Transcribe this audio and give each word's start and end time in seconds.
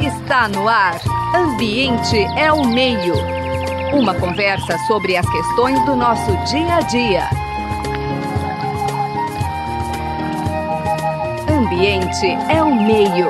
Está 0.00 0.48
no 0.48 0.66
ar. 0.66 0.98
Ambiente 1.34 2.16
é 2.38 2.50
o 2.50 2.66
meio. 2.66 3.12
Uma 3.92 4.18
conversa 4.18 4.78
sobre 4.86 5.14
as 5.14 5.28
questões 5.30 5.84
do 5.84 5.94
nosso 5.94 6.30
dia 6.50 6.76
a 6.76 6.80
dia. 6.80 7.28
Ambiente 11.50 12.26
é 12.50 12.62
o 12.62 12.74
meio. 12.74 13.26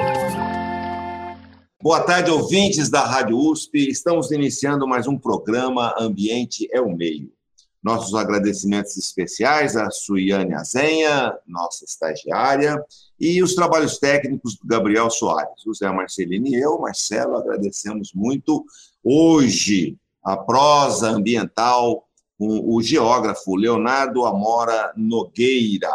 Boa 1.82 2.00
tarde, 2.04 2.30
ouvintes 2.30 2.88
da 2.88 3.04
Rádio 3.04 3.36
USP. 3.36 3.88
Estamos 3.88 4.30
iniciando 4.30 4.86
mais 4.86 5.08
um 5.08 5.18
programa 5.18 5.92
Ambiente 5.98 6.68
é 6.72 6.80
o 6.80 6.94
Meio. 6.94 7.37
Nossos 7.82 8.14
agradecimentos 8.14 8.96
especiais 8.96 9.76
a 9.76 9.90
Suiane 9.90 10.54
Azenha, 10.54 11.32
nossa 11.46 11.84
estagiária, 11.84 12.82
e 13.18 13.42
os 13.42 13.54
trabalhos 13.54 13.98
técnicos 13.98 14.56
do 14.56 14.66
Gabriel 14.66 15.10
Soares. 15.10 15.64
O 15.66 15.74
Zé 15.74 15.90
Marcelino 15.90 16.48
e 16.48 16.54
eu, 16.54 16.78
Marcelo, 16.78 17.36
agradecemos 17.36 18.12
muito 18.12 18.64
hoje 19.02 19.96
a 20.24 20.36
prosa 20.36 21.10
ambiental 21.10 22.06
com 22.38 22.74
o 22.74 22.80
geógrafo 22.82 23.56
Leonardo 23.56 24.24
Amora 24.24 24.92
Nogueira. 24.96 25.92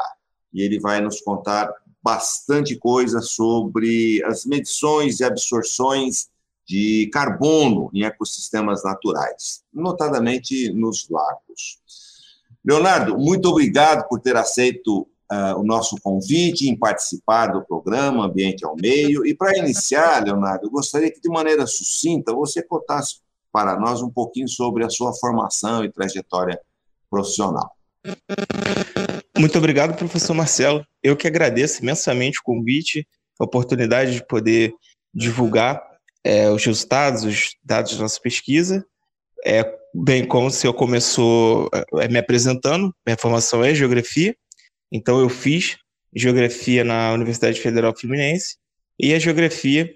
E 0.53 0.61
ele 0.61 0.79
vai 0.79 1.01
nos 1.01 1.21
contar 1.21 1.71
bastante 2.03 2.75
coisa 2.75 3.21
sobre 3.21 4.21
as 4.25 4.45
medições 4.45 5.19
e 5.19 5.23
absorções 5.23 6.27
de 6.67 7.09
carbono 7.11 7.89
em 7.93 8.03
ecossistemas 8.03 8.83
naturais, 8.83 9.63
notadamente 9.73 10.71
nos 10.73 11.07
lagos. 11.09 11.79
Leonardo, 12.65 13.17
muito 13.17 13.49
obrigado 13.49 14.07
por 14.07 14.19
ter 14.21 14.37
aceito 14.37 15.01
uh, 15.31 15.59
o 15.59 15.63
nosso 15.63 15.97
convite 16.01 16.69
em 16.69 16.77
participar 16.77 17.47
do 17.47 17.65
programa 17.65 18.25
Ambiente 18.25 18.65
ao 18.65 18.75
Meio. 18.75 19.25
E 19.25 19.35
para 19.35 19.57
iniciar, 19.57 20.23
Leonardo, 20.23 20.67
eu 20.67 20.71
gostaria 20.71 21.11
que, 21.11 21.19
de 21.19 21.29
maneira 21.29 21.67
sucinta, 21.67 22.33
você 22.33 22.63
contasse 22.63 23.17
para 23.51 23.77
nós 23.77 24.01
um 24.01 24.09
pouquinho 24.09 24.47
sobre 24.47 24.85
a 24.85 24.89
sua 24.89 25.13
formação 25.13 25.83
e 25.83 25.91
trajetória 25.91 26.59
profissional. 27.09 27.71
Muito 29.37 29.57
obrigado, 29.57 29.97
professor 29.97 30.33
Marcelo. 30.33 30.85
Eu 31.01 31.17
que 31.17 31.27
agradeço 31.27 31.81
imensamente 31.83 32.39
o 32.39 32.43
convite, 32.43 33.07
a 33.39 33.43
oportunidade 33.43 34.13
de 34.13 34.25
poder 34.25 34.73
divulgar 35.13 35.92
é, 36.23 36.49
os 36.49 36.63
resultados, 36.65 37.23
os 37.23 37.55
dados 37.63 37.95
da 37.95 38.03
nossa 38.03 38.19
pesquisa. 38.19 38.85
É, 39.45 39.63
bem 39.93 40.25
como 40.25 40.47
o 40.47 40.51
senhor 40.51 40.73
começou 40.73 41.69
é, 41.99 42.07
me 42.07 42.17
apresentando, 42.17 42.95
minha 43.05 43.17
formação 43.17 43.63
é 43.63 43.75
geografia, 43.75 44.35
então 44.91 45.19
eu 45.19 45.29
fiz 45.29 45.77
geografia 46.15 46.83
na 46.83 47.11
Universidade 47.13 47.59
Federal 47.59 47.93
Fluminense 47.97 48.55
e 48.99 49.13
a 49.13 49.19
geografia 49.19 49.91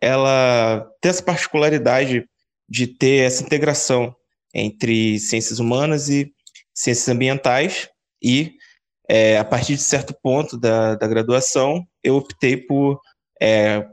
ela 0.00 0.86
tem 1.00 1.10
essa 1.10 1.22
particularidade 1.22 2.26
de 2.68 2.86
ter 2.86 3.24
essa 3.24 3.42
integração 3.42 4.14
entre 4.54 5.18
ciências 5.18 5.58
humanas 5.58 6.08
e 6.08 6.32
ciências 6.74 7.08
ambientais 7.08 7.88
e 8.22 8.54
é, 9.08 9.38
a 9.38 9.44
partir 9.44 9.74
de 9.74 9.82
certo 9.82 10.14
ponto 10.22 10.58
da, 10.58 10.94
da 10.94 11.06
graduação 11.08 11.84
eu 12.02 12.16
optei 12.16 12.56
por 12.56 13.00
é, 13.40 13.86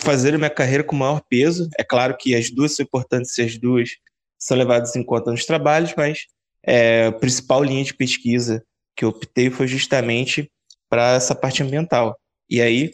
fazer 0.00 0.36
minha 0.36 0.50
carreira 0.50 0.84
com 0.84 0.96
maior 0.96 1.20
peso. 1.28 1.68
É 1.78 1.84
claro 1.84 2.16
que 2.16 2.34
as 2.34 2.50
duas 2.50 2.74
são 2.74 2.84
importantes 2.84 3.36
e 3.38 3.42
as 3.42 3.58
duas 3.58 3.90
são 4.38 4.56
levadas 4.56 4.94
em 4.94 5.02
conta 5.02 5.30
nos 5.30 5.44
trabalhos, 5.44 5.92
mas 5.96 6.26
é, 6.64 7.06
a 7.06 7.12
principal 7.12 7.62
linha 7.62 7.84
de 7.84 7.94
pesquisa 7.94 8.64
que 8.96 9.04
eu 9.04 9.08
optei 9.10 9.50
foi 9.50 9.66
justamente 9.66 10.50
para 10.88 11.14
essa 11.14 11.34
parte 11.34 11.62
ambiental. 11.62 12.18
E 12.48 12.60
aí, 12.60 12.92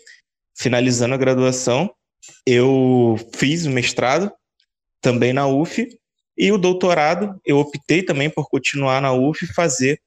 finalizando 0.57 1.15
a 1.15 1.19
graduação, 1.19 1.91
eu 2.47 3.17
fiz 3.35 3.67
o 3.67 3.71
mestrado 3.71 4.33
também 5.01 5.33
na 5.33 5.47
UF 5.47 5.87
e 6.37 6.51
o 6.51 6.59
doutorado 6.59 7.39
eu 7.45 7.59
optei 7.59 8.03
também 8.03 8.29
por 8.29 8.49
continuar 8.49 9.01
na 9.01 9.13
UF 9.13 9.45
e 9.45 9.53
fazer 9.53 10.01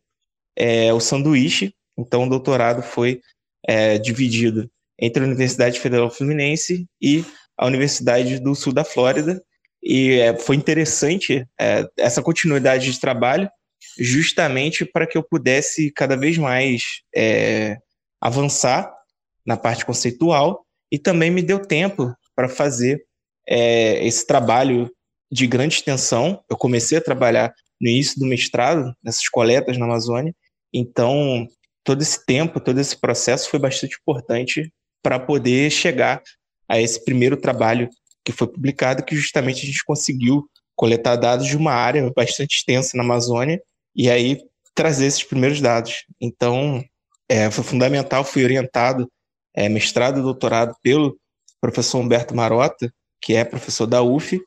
é, 0.56 0.92
o 0.92 1.00
sanduíche. 1.00 1.74
Então, 1.98 2.26
o 2.26 2.30
doutorado 2.30 2.82
foi 2.82 3.22
é, 3.68 3.98
dividido 3.98 4.70
entre 5.00 5.24
a 5.24 5.26
Universidade 5.28 5.80
Federal 5.80 6.10
Fluminense 6.10 6.88
e 7.02 7.24
a 7.58 7.66
Universidade 7.66 8.40
do 8.40 8.56
Sul 8.56 8.74
da 8.74 8.84
Flórida. 8.84 9.42
E 9.82 10.20
é, 10.20 10.38
foi 10.38 10.56
interessante 10.56 11.46
é, 11.60 11.88
essa 11.98 12.22
continuidade 12.22 12.92
de 12.92 13.00
trabalho, 13.00 13.50
justamente 14.00 14.86
para 14.86 15.08
que 15.08 15.18
eu 15.18 15.24
pudesse 15.24 15.92
cada 15.92 16.16
vez 16.16 16.38
mais 16.38 16.84
é, 17.16 17.78
avançar 18.20 18.92
na 19.46 19.56
parte 19.56 19.86
conceitual 19.86 20.66
e 20.92 20.98
também 20.98 21.32
me 21.32 21.42
deu 21.42 21.60
tempo 21.60 22.14
para 22.36 22.50
fazer 22.50 23.04
é, 23.48 24.06
esse 24.06 24.26
trabalho 24.26 24.92
de 25.32 25.48
grande 25.48 25.76
extensão. 25.76 26.44
Eu 26.50 26.58
comecei 26.58 26.98
a 26.98 27.02
trabalhar 27.02 27.54
no 27.80 27.90
início 27.90 28.20
do 28.20 28.26
mestrado, 28.26 28.94
nessas 29.04 29.28
coletas 29.30 29.78
na 29.78 29.86
Amazônia, 29.86 30.34
então 30.74 31.48
todo 31.84 32.02
esse 32.02 32.26
tempo, 32.26 32.60
todo 32.60 32.80
esse 32.80 33.00
processo 33.00 33.50
foi 33.50 33.60
bastante 33.60 33.98
importante 34.02 34.72
para 35.08 35.22
poder 35.22 35.72
chegar 35.72 36.22
a 36.68 36.82
esse 36.82 37.02
primeiro 37.06 37.38
trabalho 37.38 37.90
que 38.26 38.34
foi 38.34 38.46
publicado, 38.46 39.06
que 39.06 39.16
justamente 39.16 39.64
a 39.64 39.66
gente 39.66 39.86
conseguiu 39.86 40.46
coletar 40.76 41.16
dados 41.16 41.48
de 41.48 41.56
uma 41.56 41.72
área 41.72 42.12
bastante 42.14 42.58
extensa 42.58 42.98
na 42.98 43.04
Amazônia 43.04 43.62
e 43.96 44.10
aí 44.10 44.38
trazer 44.76 45.06
esses 45.06 45.24
primeiros 45.24 45.62
dados. 45.62 46.04
Então, 46.20 46.84
é, 47.30 47.50
foi 47.50 47.64
fundamental, 47.64 48.26
fui 48.26 48.44
orientado, 48.44 49.10
é, 49.56 49.70
mestrado 49.70 50.20
e 50.20 50.22
doutorado 50.22 50.76
pelo 50.84 51.18
professor 51.62 52.00
Humberto 52.00 52.36
Marota, 52.36 52.94
que 53.22 53.34
é 53.34 53.46
professor 53.46 53.88
da 53.88 54.04
UF. 54.04 54.38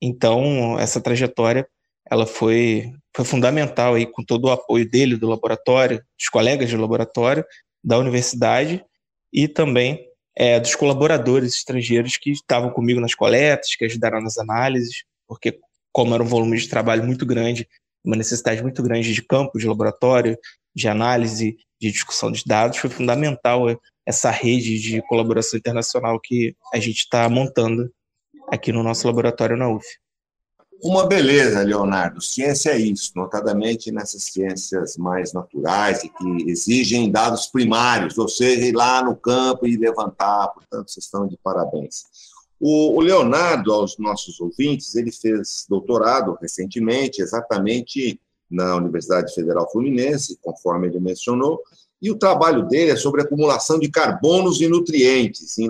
Então, 0.00 0.78
essa 0.78 1.02
trajetória 1.02 1.68
ela 2.10 2.24
foi, 2.24 2.94
foi 3.14 3.26
fundamental 3.26 3.92
aí 3.92 4.06
com 4.06 4.24
todo 4.24 4.46
o 4.46 4.52
apoio 4.52 4.88
dele, 4.88 5.18
do 5.18 5.28
laboratório, 5.28 6.02
dos 6.18 6.30
colegas 6.30 6.70
do 6.70 6.80
laboratório, 6.80 7.44
da 7.84 7.98
universidade 7.98 8.82
e 9.32 9.48
também 9.48 10.06
é, 10.36 10.60
dos 10.60 10.74
colaboradores 10.74 11.54
estrangeiros 11.54 12.16
que 12.16 12.30
estavam 12.30 12.70
comigo 12.70 13.00
nas 13.00 13.14
coletas, 13.14 13.74
que 13.74 13.84
ajudaram 13.84 14.20
nas 14.20 14.38
análises, 14.38 15.04
porque 15.26 15.58
como 15.92 16.14
era 16.14 16.22
um 16.22 16.26
volume 16.26 16.56
de 16.56 16.68
trabalho 16.68 17.04
muito 17.04 17.26
grande, 17.26 17.68
uma 18.04 18.16
necessidade 18.16 18.62
muito 18.62 18.82
grande 18.82 19.12
de 19.12 19.22
campo, 19.22 19.58
de 19.58 19.66
laboratório, 19.66 20.38
de 20.74 20.88
análise, 20.88 21.56
de 21.80 21.90
discussão 21.90 22.30
de 22.30 22.44
dados, 22.46 22.78
foi 22.78 22.88
fundamental 22.88 23.66
essa 24.06 24.30
rede 24.30 24.78
de 24.78 25.02
colaboração 25.02 25.58
internacional 25.58 26.18
que 26.20 26.54
a 26.72 26.78
gente 26.78 27.00
está 27.00 27.28
montando 27.28 27.92
aqui 28.48 28.72
no 28.72 28.82
nosso 28.82 29.06
laboratório 29.06 29.56
na 29.56 29.68
UF. 29.68 29.84
Uma 30.80 31.06
beleza, 31.06 31.62
Leonardo. 31.62 32.20
Ciência 32.22 32.70
é 32.70 32.78
isso, 32.78 33.10
notadamente 33.16 33.90
nessas 33.90 34.24
ciências 34.24 34.96
mais 34.96 35.32
naturais 35.32 36.04
e 36.04 36.08
que 36.08 36.50
exigem 36.50 37.10
dados 37.10 37.46
primários, 37.46 38.16
ou 38.16 38.28
seja, 38.28 38.64
ir 38.64 38.76
lá 38.76 39.02
no 39.02 39.16
campo 39.16 39.66
e 39.66 39.76
levantar. 39.76 40.48
Portanto, 40.48 40.88
vocês 40.88 41.04
estão 41.04 41.26
de 41.26 41.36
parabéns. 41.42 42.04
O, 42.60 43.00
Leonardo, 43.00 43.72
aos 43.72 43.98
nossos 43.98 44.40
ouvintes, 44.40 44.94
ele 44.94 45.10
fez 45.10 45.64
doutorado 45.68 46.36
recentemente, 46.40 47.22
exatamente 47.22 48.20
na 48.50 48.76
Universidade 48.76 49.34
Federal 49.34 49.70
Fluminense, 49.70 50.38
conforme 50.40 50.86
ele 50.86 51.00
mencionou, 51.00 51.60
e 52.00 52.10
o 52.10 52.16
trabalho 52.16 52.66
dele 52.66 52.92
é 52.92 52.96
sobre 52.96 53.22
acumulação 53.22 53.78
de 53.78 53.90
carbonos 53.90 54.60
e 54.60 54.68
nutrientes 54.68 55.58
em, 55.58 55.68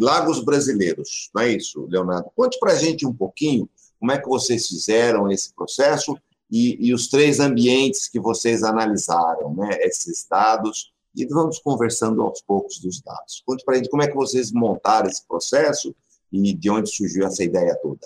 lagos 0.00 0.44
brasileiros. 0.44 1.30
Não 1.34 1.42
é 1.42 1.52
isso, 1.52 1.86
Leonardo? 1.90 2.30
Conte 2.36 2.58
para 2.58 2.72
a 2.72 2.76
gente 2.76 3.06
um 3.06 3.14
pouquinho 3.14 3.68
como 4.00 4.12
é 4.12 4.18
que 4.18 4.28
vocês 4.28 4.66
fizeram 4.66 5.30
esse 5.30 5.54
processo 5.54 6.18
e, 6.50 6.88
e 6.88 6.94
os 6.94 7.08
três 7.08 7.38
ambientes 7.38 8.08
que 8.08 8.18
vocês 8.18 8.64
analisaram, 8.64 9.54
né, 9.54 9.78
esses 9.82 10.26
dados, 10.28 10.90
e 11.14 11.26
vamos 11.26 11.58
conversando 11.58 12.22
aos 12.22 12.40
poucos 12.40 12.80
dos 12.80 13.00
dados. 13.02 13.42
Conte 13.44 13.64
para 13.64 13.74
a 13.74 13.76
gente 13.76 13.90
como 13.90 14.02
é 14.02 14.08
que 14.08 14.14
vocês 14.14 14.50
montaram 14.50 15.08
esse 15.08 15.26
processo 15.28 15.94
e 16.32 16.54
de 16.54 16.70
onde 16.70 16.90
surgiu 16.90 17.26
essa 17.26 17.44
ideia 17.44 17.76
toda. 17.82 18.00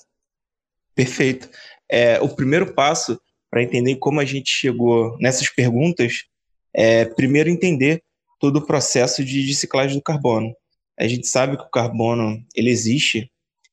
Perfeito. 0.95 1.49
É, 1.89 2.21
o 2.21 2.29
primeiro 2.29 2.75
passo 2.75 3.21
para 3.51 3.63
entender 3.63 3.97
como 3.97 4.21
a 4.21 4.25
gente 4.25 4.51
chegou 4.51 5.17
nessas 5.19 5.49
perguntas 5.49 6.25
é 6.73 7.05
primeiro 7.05 7.49
entender 7.49 8.03
todo 8.41 8.57
o 8.57 8.67
processo 8.67 9.25
de, 9.25 9.47
de 9.47 9.55
ciclagem 9.55 9.97
do 9.97 10.03
carbono. 10.03 10.55
A 10.99 11.07
gente 11.07 11.27
sabe 11.27 11.57
que 11.57 11.63
o 11.63 11.71
carbono 11.71 12.45
ele 12.55 12.71
existe 12.71 13.31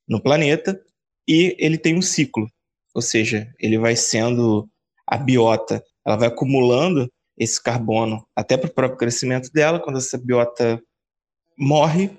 no 0.08 0.22
planeta 0.22 0.80
e 1.28 1.56
ele 1.60 1.78
tem 1.78 1.98
um 1.98 2.02
ciclo, 2.02 2.50
ou 2.94 3.02
seja, 3.02 3.52
ele 3.60 3.78
vai 3.78 3.96
sendo 3.96 4.70
a 5.08 5.18
biota, 5.18 5.84
ela 6.06 6.18
vai 6.18 6.28
acumulando 6.28 7.12
esse 7.38 7.62
carbono 7.62 8.26
até 8.36 8.58
para 8.58 8.70
o 8.70 8.74
próprio 8.74 8.98
crescimento 8.98 9.52
dela. 9.52 9.80
Quando 9.80 9.98
essa 9.98 10.18
biota 10.18 10.82
morre, 11.58 12.10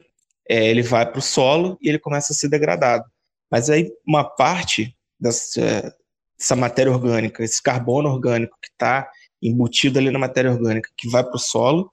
é, 0.49 0.69
ele 0.69 0.83
vai 0.83 1.09
para 1.09 1.19
o 1.19 1.23
solo 1.23 1.79
e 1.81 1.89
ele 1.89 1.99
começa 1.99 2.33
a 2.33 2.37
ser 2.37 2.49
degradado. 2.49 3.05
Mas 3.51 3.71
aí 3.71 3.91
uma 4.07 4.25
parte 4.25 4.97
dessa, 5.19 5.95
dessa 6.39 6.57
matéria 6.57 6.93
orgânica, 6.93 7.45
esse 7.45 7.63
carbono 7.63 8.09
orgânico 8.09 8.57
que 8.61 8.69
está 8.69 9.09
embutido 9.41 9.99
ali 9.99 10.11
na 10.11 10.19
matéria 10.19 10.51
orgânica, 10.51 10.91
que 10.97 11.09
vai 11.09 11.23
para 11.23 11.37
o 11.37 11.39
solo, 11.39 11.91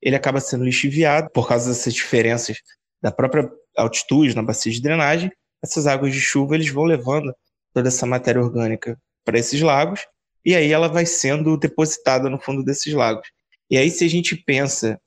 ele 0.00 0.16
acaba 0.16 0.40
sendo 0.40 0.64
lixiviado 0.64 1.30
por 1.30 1.46
causa 1.46 1.68
dessas 1.68 1.94
diferenças 1.94 2.58
da 3.00 3.10
própria 3.10 3.50
altitude, 3.76 4.34
na 4.34 4.42
bacia 4.42 4.72
de 4.72 4.80
drenagem, 4.80 5.30
essas 5.62 5.86
águas 5.86 6.12
de 6.12 6.20
chuva 6.20 6.54
eles 6.54 6.68
vão 6.68 6.84
levando 6.84 7.34
toda 7.72 7.88
essa 7.88 8.06
matéria 8.06 8.42
orgânica 8.42 8.98
para 9.24 9.38
esses 9.38 9.60
lagos 9.60 10.06
e 10.44 10.54
aí 10.54 10.72
ela 10.72 10.88
vai 10.88 11.06
sendo 11.06 11.56
depositada 11.56 12.28
no 12.28 12.38
fundo 12.38 12.64
desses 12.64 12.92
lagos. 12.92 13.28
E 13.70 13.78
aí 13.78 13.90
se 13.90 14.04
a 14.04 14.08
gente 14.08 14.36
pensa 14.36 15.00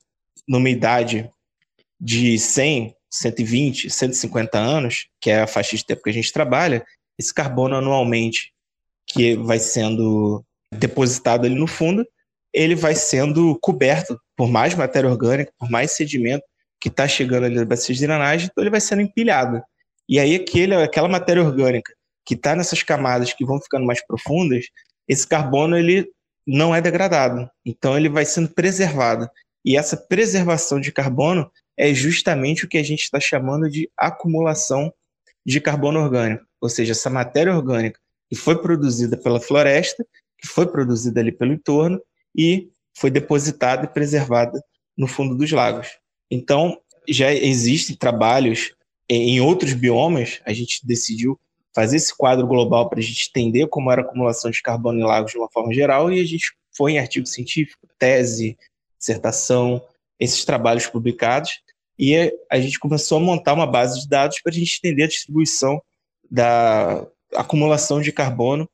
numa 0.48 0.70
idade 0.70 1.30
de 2.00 2.38
100, 2.38 2.94
120, 3.10 3.90
150 3.90 4.58
anos, 4.58 5.08
que 5.20 5.30
é 5.30 5.42
a 5.42 5.46
faixa 5.46 5.76
de 5.76 5.84
tempo 5.84 6.02
que 6.02 6.10
a 6.10 6.12
gente 6.12 6.32
trabalha, 6.32 6.84
esse 7.18 7.32
carbono 7.32 7.76
anualmente 7.76 8.52
que 9.06 9.36
vai 9.36 9.58
sendo 9.58 10.44
depositado 10.72 11.46
ali 11.46 11.54
no 11.54 11.66
fundo, 11.66 12.06
ele 12.52 12.74
vai 12.74 12.94
sendo 12.94 13.56
coberto 13.60 14.18
por 14.36 14.48
mais 14.48 14.74
matéria 14.74 15.08
orgânica, 15.08 15.52
por 15.58 15.70
mais 15.70 15.92
sedimento 15.92 16.44
que 16.80 16.88
está 16.88 17.06
chegando 17.06 17.44
ali 17.44 17.54
da 17.54 17.64
bacia 17.64 17.94
de 17.94 18.00
drenagem, 18.00 18.48
então 18.50 18.62
ele 18.62 18.70
vai 18.70 18.80
sendo 18.80 19.02
empilhado. 19.02 19.62
E 20.08 20.18
aí 20.18 20.34
aquele, 20.34 20.74
aquela 20.74 21.08
matéria 21.08 21.42
orgânica 21.42 21.92
que 22.24 22.34
está 22.34 22.56
nessas 22.56 22.82
camadas 22.82 23.32
que 23.32 23.44
vão 23.44 23.60
ficando 23.60 23.86
mais 23.86 24.04
profundas, 24.04 24.66
esse 25.08 25.26
carbono 25.26 25.76
ele 25.76 26.10
não 26.46 26.74
é 26.74 26.80
degradado, 26.80 27.48
então 27.64 27.96
ele 27.96 28.08
vai 28.08 28.24
sendo 28.24 28.48
preservado. 28.48 29.28
E 29.64 29.76
essa 29.76 29.96
preservação 29.96 30.80
de 30.80 30.92
carbono 30.92 31.50
é 31.76 31.92
justamente 31.92 32.64
o 32.64 32.68
que 32.68 32.78
a 32.78 32.82
gente 32.82 33.02
está 33.02 33.20
chamando 33.20 33.68
de 33.68 33.90
acumulação 33.96 34.92
de 35.44 35.60
carbono 35.60 36.00
orgânico, 36.00 36.44
ou 36.60 36.68
seja, 36.68 36.92
essa 36.92 37.10
matéria 37.10 37.54
orgânica 37.54 38.00
que 38.28 38.34
foi 38.34 38.60
produzida 38.60 39.16
pela 39.16 39.40
floresta, 39.40 40.04
que 40.38 40.48
foi 40.48 40.66
produzida 40.66 41.20
ali 41.20 41.30
pelo 41.30 41.52
entorno 41.52 42.00
e 42.36 42.68
foi 42.96 43.10
depositada 43.10 43.84
e 43.84 43.88
preservada 43.88 44.60
no 44.96 45.06
fundo 45.06 45.36
dos 45.36 45.50
lagos. 45.52 45.88
Então, 46.30 46.76
já 47.08 47.32
existem 47.32 47.94
trabalhos 47.94 48.74
em 49.08 49.40
outros 49.40 49.72
biomas, 49.72 50.40
a 50.44 50.52
gente 50.52 50.84
decidiu 50.84 51.38
fazer 51.74 51.96
esse 51.96 52.16
quadro 52.16 52.46
global 52.46 52.88
para 52.88 52.98
a 52.98 53.02
gente 53.02 53.28
entender 53.28 53.66
como 53.68 53.92
era 53.92 54.00
a 54.00 54.04
acumulação 54.04 54.50
de 54.50 54.62
carbono 54.62 54.98
em 54.98 55.04
lagos 55.04 55.32
de 55.32 55.38
uma 55.38 55.50
forma 55.50 55.72
geral, 55.72 56.12
e 56.12 56.20
a 56.20 56.24
gente 56.24 56.52
foi 56.74 56.92
em 56.92 56.98
artigo 56.98 57.26
científico, 57.26 57.86
tese, 57.98 58.56
dissertação, 58.98 59.82
esses 60.18 60.44
trabalhos 60.44 60.86
publicados, 60.86 61.60
e 61.98 62.32
a 62.50 62.58
gente 62.58 62.78
começou 62.78 63.18
a 63.18 63.20
montar 63.20 63.52
uma 63.52 63.66
base 63.66 64.00
de 64.00 64.08
dados 64.08 64.40
para 64.42 64.52
a 64.52 64.54
gente 64.54 64.78
entender 64.78 65.04
a 65.04 65.08
distribuição 65.08 65.80
da 66.30 67.06
acumulação 67.34 68.00
de 68.00 68.12
carbono 68.12 68.68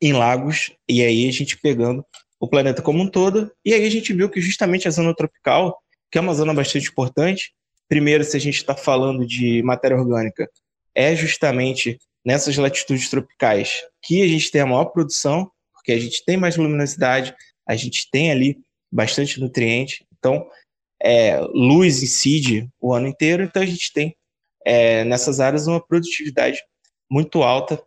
em 0.00 0.12
lagos, 0.12 0.72
e 0.88 1.02
aí 1.02 1.28
a 1.28 1.32
gente 1.32 1.56
pegando 1.58 2.04
o 2.40 2.48
planeta 2.48 2.82
como 2.82 3.02
um 3.02 3.08
todo, 3.08 3.52
e 3.64 3.74
aí 3.74 3.84
a 3.84 3.90
gente 3.90 4.12
viu 4.12 4.28
que 4.28 4.40
justamente 4.40 4.88
a 4.88 4.90
zona 4.90 5.14
tropical, 5.14 5.80
que 6.10 6.18
é 6.18 6.20
uma 6.20 6.34
zona 6.34 6.54
bastante 6.54 6.88
importante, 6.88 7.52
primeiro, 7.88 8.24
se 8.24 8.36
a 8.36 8.40
gente 8.40 8.56
está 8.56 8.74
falando 8.74 9.26
de 9.26 9.62
matéria 9.62 9.96
orgânica, 9.96 10.48
é 10.94 11.14
justamente 11.14 11.98
nessas 12.24 12.56
latitudes 12.56 13.08
tropicais 13.08 13.82
que 14.02 14.22
a 14.22 14.28
gente 14.28 14.50
tem 14.50 14.60
a 14.60 14.66
maior 14.66 14.86
produção, 14.86 15.50
porque 15.74 15.92
a 15.92 15.98
gente 15.98 16.24
tem 16.24 16.36
mais 16.36 16.56
luminosidade, 16.56 17.34
a 17.66 17.74
gente 17.74 18.08
tem 18.10 18.30
ali 18.30 18.58
bastante 18.90 19.40
nutriente, 19.40 20.06
então 20.16 20.46
é, 21.02 21.40
luz 21.52 22.02
incide 22.02 22.68
o 22.80 22.92
ano 22.92 23.08
inteiro, 23.08 23.42
então 23.42 23.62
a 23.62 23.66
gente 23.66 23.92
tem 23.92 24.16
é, 24.64 25.04
nessas 25.04 25.40
áreas 25.40 25.66
uma 25.66 25.84
produtividade 25.84 26.62
muito 27.10 27.42
alta, 27.42 27.82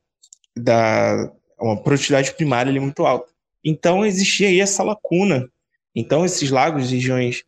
da, 0.55 1.31
uma 1.59 1.81
produtividade 1.81 2.33
primária 2.33 2.69
ali 2.69 2.79
muito 2.79 3.05
alta. 3.05 3.31
Então 3.63 4.05
existia 4.05 4.49
aí 4.49 4.59
essa 4.59 4.83
lacuna. 4.83 5.49
Então 5.95 6.25
esses 6.25 6.51
lagos, 6.51 6.91
regiões 6.91 7.43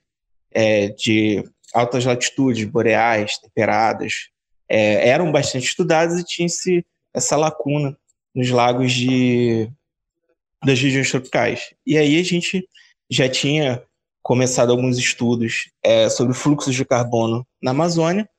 é, 0.52 0.90
de 0.90 1.44
altas 1.74 2.06
latitudes, 2.06 2.66
boreais, 2.66 3.38
temperadas, 3.38 4.30
é, 4.70 5.08
eram 5.10 5.32
bastante 5.32 5.66
estudados 5.66 6.20
e 6.20 6.24
tinha-se 6.24 6.86
essa 7.14 7.36
lacuna 7.36 7.98
nos 8.34 8.50
lagos 8.50 8.92
de, 8.92 9.70
das 10.64 10.80
regiões 10.80 11.10
tropicais. 11.10 11.74
E 11.86 11.98
aí 11.98 12.20
a 12.20 12.24
gente 12.24 12.68
já 13.10 13.30
tinha 13.30 13.82
começado 14.22 14.72
alguns 14.72 14.98
estudos 14.98 15.72
é, 15.82 16.10
sobre 16.10 16.34
fluxos 16.34 16.76
de 16.76 16.86
carbono 16.86 17.48
na 17.62 17.72
Amazônia. 17.72 18.30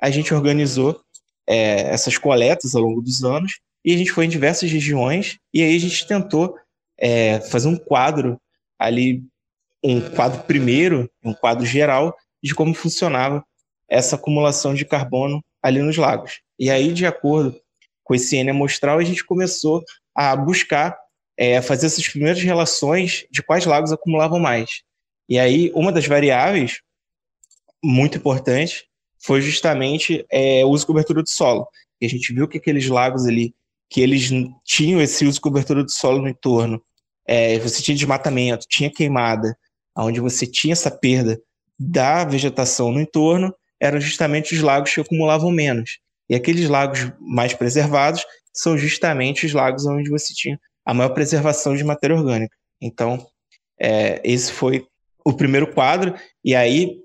A 0.00 0.10
gente 0.10 0.34
organizou 0.34 1.00
é, 1.46 1.90
essas 1.90 2.18
coletas 2.18 2.74
ao 2.74 2.82
longo 2.82 3.00
dos 3.00 3.24
anos 3.24 3.60
e 3.84 3.94
a 3.94 3.96
gente 3.96 4.12
foi 4.12 4.26
em 4.26 4.28
diversas 4.28 4.70
regiões 4.70 5.38
e 5.52 5.62
aí 5.62 5.74
a 5.74 5.80
gente 5.80 6.06
tentou 6.06 6.54
é, 6.98 7.40
fazer 7.40 7.68
um 7.68 7.76
quadro 7.76 8.38
ali, 8.78 9.22
um 9.82 10.00
quadro 10.10 10.42
primeiro, 10.42 11.10
um 11.24 11.32
quadro 11.32 11.64
geral 11.64 12.14
de 12.42 12.54
como 12.54 12.74
funcionava 12.74 13.44
essa 13.88 14.16
acumulação 14.16 14.74
de 14.74 14.84
carbono 14.84 15.42
ali 15.62 15.80
nos 15.80 15.96
lagos. 15.96 16.40
E 16.58 16.70
aí, 16.70 16.92
de 16.92 17.06
acordo 17.06 17.58
com 18.04 18.14
esse 18.14 18.36
N 18.36 18.50
amostral, 18.50 18.98
a 18.98 19.04
gente 19.04 19.24
começou 19.24 19.82
a 20.14 20.34
buscar 20.36 20.98
é, 21.36 21.62
fazer 21.62 21.86
essas 21.86 22.08
primeiras 22.08 22.42
relações 22.42 23.26
de 23.30 23.42
quais 23.42 23.64
lagos 23.64 23.92
acumulavam 23.92 24.38
mais. 24.38 24.82
E 25.28 25.38
aí, 25.38 25.70
uma 25.74 25.92
das 25.92 26.06
variáveis 26.06 26.80
muito 27.82 28.18
importante 28.18 28.88
foi 29.20 29.40
justamente 29.40 30.26
é, 30.30 30.64
o 30.64 30.68
uso 30.68 30.82
de 30.82 30.86
cobertura 30.86 31.22
do 31.22 31.28
solo. 31.28 31.68
E 32.00 32.06
a 32.06 32.08
gente 32.08 32.32
viu 32.32 32.48
que 32.48 32.58
aqueles 32.58 32.88
lagos 32.88 33.26
ali, 33.26 33.54
que 33.90 34.00
eles 34.00 34.30
tinham 34.64 35.00
esse 35.00 35.24
uso 35.24 35.34
de 35.34 35.40
cobertura 35.40 35.84
do 35.84 35.90
solo 35.90 36.20
no 36.20 36.28
entorno, 36.28 36.82
é, 37.26 37.58
você 37.58 37.82
tinha 37.82 37.96
desmatamento, 37.96 38.66
tinha 38.68 38.90
queimada, 38.90 39.56
onde 39.96 40.20
você 40.20 40.46
tinha 40.46 40.72
essa 40.72 40.90
perda 40.90 41.40
da 41.78 42.24
vegetação 42.24 42.90
no 42.90 43.00
entorno 43.00 43.54
eram 43.80 44.00
justamente 44.00 44.54
os 44.54 44.60
lagos 44.60 44.92
que 44.92 45.00
acumulavam 45.00 45.50
menos. 45.50 45.98
E 46.28 46.34
aqueles 46.34 46.68
lagos 46.68 47.12
mais 47.20 47.54
preservados 47.54 48.24
são 48.52 48.76
justamente 48.76 49.46
os 49.46 49.52
lagos 49.52 49.86
onde 49.86 50.10
você 50.10 50.34
tinha 50.34 50.58
a 50.84 50.92
maior 50.92 51.10
preservação 51.10 51.76
de 51.76 51.84
matéria 51.84 52.16
orgânica. 52.16 52.56
Então, 52.80 53.24
é, 53.78 54.20
esse 54.24 54.52
foi 54.52 54.86
o 55.24 55.32
primeiro 55.32 55.72
quadro, 55.72 56.14
e 56.44 56.54
aí 56.54 56.98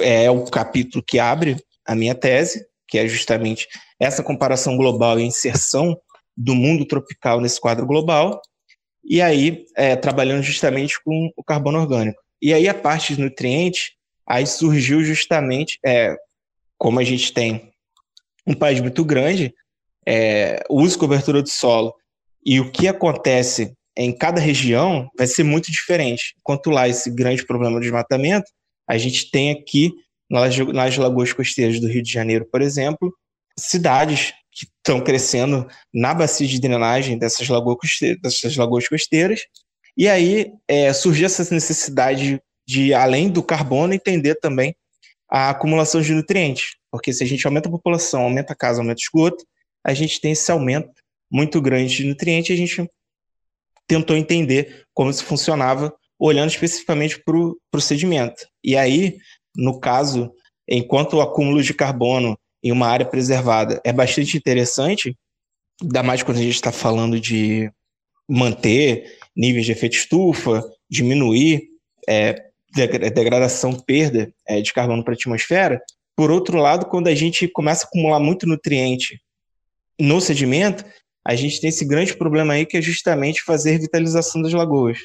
é 0.00 0.30
o 0.30 0.44
capítulo 0.44 1.02
que 1.02 1.18
abre 1.18 1.56
a 1.84 1.94
minha 1.94 2.14
tese, 2.14 2.64
que 2.86 2.98
é 2.98 3.08
justamente 3.08 3.66
essa 3.98 4.22
comparação 4.22 4.76
global 4.76 5.18
e 5.18 5.24
inserção 5.24 5.98
do 6.36 6.54
mundo 6.54 6.86
tropical 6.86 7.40
nesse 7.40 7.60
quadro 7.60 7.86
global, 7.86 8.40
e 9.04 9.20
aí 9.20 9.64
é, 9.76 9.96
trabalhando 9.96 10.42
justamente 10.42 11.02
com 11.02 11.30
o 11.36 11.42
carbono 11.42 11.80
orgânico. 11.80 12.20
E 12.42 12.52
aí 12.52 12.68
a 12.68 12.74
parte 12.74 13.14
de 13.14 13.22
nutrientes, 13.22 13.92
aí 14.26 14.44
surgiu 14.44 15.04
justamente, 15.04 15.78
é, 15.86 16.16
como 16.76 16.98
a 16.98 17.04
gente 17.04 17.32
tem 17.32 17.70
um 18.44 18.54
país 18.54 18.80
muito 18.80 19.04
grande, 19.04 19.54
é, 20.04 20.60
o 20.68 20.82
uso 20.82 20.96
e 20.96 20.98
cobertura 20.98 21.40
do 21.40 21.48
solo 21.48 21.94
e 22.44 22.58
o 22.58 22.72
que 22.72 22.88
acontece 22.88 23.72
em 23.96 24.12
cada 24.12 24.40
região 24.40 25.08
vai 25.16 25.28
ser 25.28 25.44
muito 25.44 25.70
diferente. 25.70 26.34
Enquanto 26.40 26.70
lá 26.70 26.88
esse 26.88 27.08
grande 27.10 27.46
problema 27.46 27.76
do 27.76 27.82
desmatamento, 27.82 28.50
a 28.88 28.98
gente 28.98 29.30
tem 29.30 29.52
aqui 29.52 29.92
nas, 30.28 30.58
nas 30.58 30.96
lagoas 30.96 31.32
costeiras 31.32 31.78
do 31.78 31.86
Rio 31.86 32.02
de 32.02 32.10
Janeiro, 32.10 32.44
por 32.50 32.60
exemplo, 32.60 33.14
cidades 33.56 34.32
que 34.50 34.66
estão 34.66 35.00
crescendo 35.00 35.66
na 35.94 36.12
bacia 36.12 36.48
de 36.48 36.60
drenagem 36.60 37.16
dessas 37.16 37.48
lagoas 37.48 37.78
costeiras, 37.78 38.20
dessas 38.20 38.56
lagoas 38.56 38.88
costeiras 38.88 39.42
e 39.96 40.08
aí 40.08 40.52
é, 40.66 40.92
surgiu 40.92 41.26
essa 41.26 41.42
necessidade 41.54 42.40
de, 42.66 42.94
além 42.94 43.28
do 43.28 43.42
carbono, 43.42 43.92
entender 43.92 44.36
também 44.36 44.74
a 45.30 45.50
acumulação 45.50 46.00
de 46.00 46.14
nutrientes. 46.14 46.76
Porque 46.90 47.12
se 47.12 47.24
a 47.24 47.26
gente 47.26 47.46
aumenta 47.46 47.68
a 47.68 47.72
população, 47.72 48.22
aumenta 48.22 48.52
a 48.52 48.56
casa, 48.56 48.80
aumenta 48.80 49.00
o 49.00 49.02
esgoto, 49.02 49.44
a 49.84 49.94
gente 49.94 50.20
tem 50.20 50.32
esse 50.32 50.50
aumento 50.50 50.90
muito 51.30 51.60
grande 51.60 51.96
de 51.96 52.04
nutrientes 52.04 52.54
a 52.54 52.58
gente 52.58 52.88
tentou 53.86 54.16
entender 54.16 54.86
como 54.94 55.10
isso 55.10 55.24
funcionava, 55.24 55.92
olhando 56.18 56.50
especificamente 56.50 57.22
para 57.24 57.36
o 57.36 57.80
sedimento. 57.80 58.46
E 58.62 58.76
aí, 58.76 59.18
no 59.56 59.80
caso, 59.80 60.32
enquanto 60.68 61.14
o 61.14 61.20
acúmulo 61.20 61.62
de 61.62 61.74
carbono 61.74 62.38
em 62.62 62.70
uma 62.70 62.86
área 62.86 63.04
preservada 63.04 63.80
é 63.84 63.92
bastante 63.92 64.36
interessante, 64.36 65.16
ainda 65.82 66.02
mais 66.02 66.22
quando 66.22 66.38
a 66.38 66.42
gente 66.42 66.54
está 66.54 66.70
falando 66.70 67.18
de 67.18 67.70
manter 68.32 69.18
níveis 69.36 69.66
de 69.66 69.72
efeito 69.72 69.96
estufa, 69.96 70.64
diminuir 70.88 71.68
é, 72.08 72.34
degradação, 72.74 73.78
perda 73.78 74.32
é, 74.46 74.60
de 74.62 74.72
carbono 74.72 75.04
para 75.04 75.12
a 75.12 75.16
atmosfera. 75.16 75.80
Por 76.16 76.30
outro 76.30 76.56
lado, 76.58 76.86
quando 76.86 77.08
a 77.08 77.14
gente 77.14 77.46
começa 77.48 77.84
a 77.84 77.88
acumular 77.88 78.20
muito 78.20 78.46
nutriente 78.46 79.20
no 80.00 80.20
sedimento, 80.20 80.84
a 81.26 81.34
gente 81.34 81.60
tem 81.60 81.68
esse 81.68 81.84
grande 81.84 82.16
problema 82.16 82.54
aí 82.54 82.64
que 82.64 82.76
é 82.76 82.82
justamente 82.82 83.42
fazer 83.42 83.72
revitalização 83.72 84.40
das 84.40 84.52
lagoas. 84.52 84.98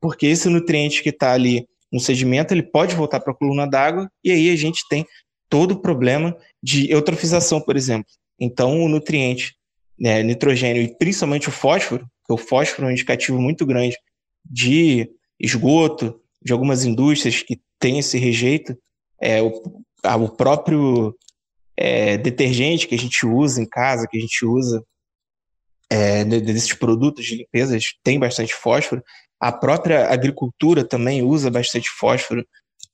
Porque 0.00 0.26
esse 0.26 0.48
nutriente 0.48 1.02
que 1.02 1.08
está 1.10 1.32
ali 1.32 1.66
no 1.92 2.00
sedimento, 2.00 2.52
ele 2.52 2.62
pode 2.62 2.94
voltar 2.94 3.20
para 3.20 3.32
a 3.32 3.36
coluna 3.36 3.66
d'água 3.66 4.10
e 4.22 4.30
aí 4.30 4.50
a 4.50 4.56
gente 4.56 4.82
tem 4.88 5.06
todo 5.48 5.72
o 5.72 5.80
problema 5.80 6.36
de 6.62 6.90
eutrofização, 6.90 7.60
por 7.60 7.76
exemplo. 7.76 8.10
Então, 8.38 8.82
o 8.82 8.88
nutriente, 8.88 9.54
né, 9.98 10.22
nitrogênio 10.22 10.82
e 10.82 10.96
principalmente 10.96 11.48
o 11.48 11.52
fósforo, 11.52 12.06
o 12.28 12.36
fósforo 12.36 12.86
é 12.86 12.90
um 12.90 12.92
indicativo 12.92 13.40
muito 13.40 13.64
grande 13.64 13.96
de 14.44 15.10
esgoto, 15.38 16.20
de 16.42 16.52
algumas 16.52 16.84
indústrias 16.84 17.42
que 17.42 17.60
têm 17.78 17.98
esse 17.98 18.18
rejeito. 18.18 18.76
É, 19.20 19.42
o, 19.42 19.82
o 20.04 20.28
próprio 20.28 21.16
é, 21.76 22.16
detergente 22.18 22.86
que 22.86 22.94
a 22.94 22.98
gente 22.98 23.26
usa 23.26 23.62
em 23.62 23.66
casa, 23.66 24.06
que 24.08 24.16
a 24.16 24.20
gente 24.20 24.44
usa 24.44 24.84
é, 25.90 26.24
desses 26.24 26.74
produtos 26.74 27.24
de 27.24 27.36
limpeza, 27.36 27.78
tem 28.02 28.18
bastante 28.18 28.54
fósforo. 28.54 29.02
A 29.40 29.52
própria 29.52 30.12
agricultura 30.12 30.84
também 30.84 31.22
usa 31.22 31.50
bastante 31.50 31.88
fósforo 31.88 32.46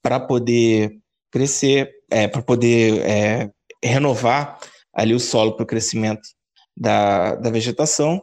para 0.03 0.21
poder 0.21 0.99
crescer, 1.31 1.91
é, 2.11 2.29
para 2.29 2.43
poder 2.43 3.01
é, 3.01 3.51
renovar 3.83 4.59
ali 4.93 5.15
o 5.15 5.21
solo 5.21 5.57
para 5.57 5.65
o 5.65 5.67
crescimento 5.67 6.23
da, 6.77 7.35
da 7.37 7.51
vegetação. 7.51 8.23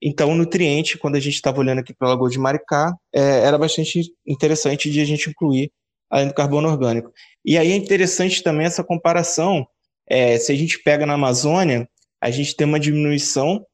Então, 0.00 0.30
o 0.30 0.34
nutriente, 0.34 0.96
quando 0.96 1.16
a 1.16 1.20
gente 1.20 1.34
estava 1.34 1.58
olhando 1.58 1.80
aqui 1.80 1.92
para 1.92 2.08
a 2.08 2.10
Lagoa 2.12 2.30
de 2.30 2.38
Maricá, 2.38 2.94
é, 3.12 3.40
era 3.40 3.58
bastante 3.58 4.12
interessante 4.26 4.90
de 4.90 5.00
a 5.00 5.04
gente 5.04 5.30
incluir 5.30 5.72
além 6.10 6.28
do 6.28 6.34
carbono 6.34 6.68
orgânico. 6.68 7.12
E 7.44 7.58
aí 7.58 7.72
é 7.72 7.76
interessante 7.76 8.42
também 8.42 8.66
essa 8.66 8.84
comparação. 8.84 9.66
É, 10.08 10.38
se 10.38 10.52
a 10.52 10.54
gente 10.54 10.82
pega 10.82 11.04
na 11.04 11.14
Amazônia, 11.14 11.88
a 12.20 12.30
gente 12.30 12.56
tem 12.56 12.66
uma 12.66 12.80
diminuição 12.80 13.64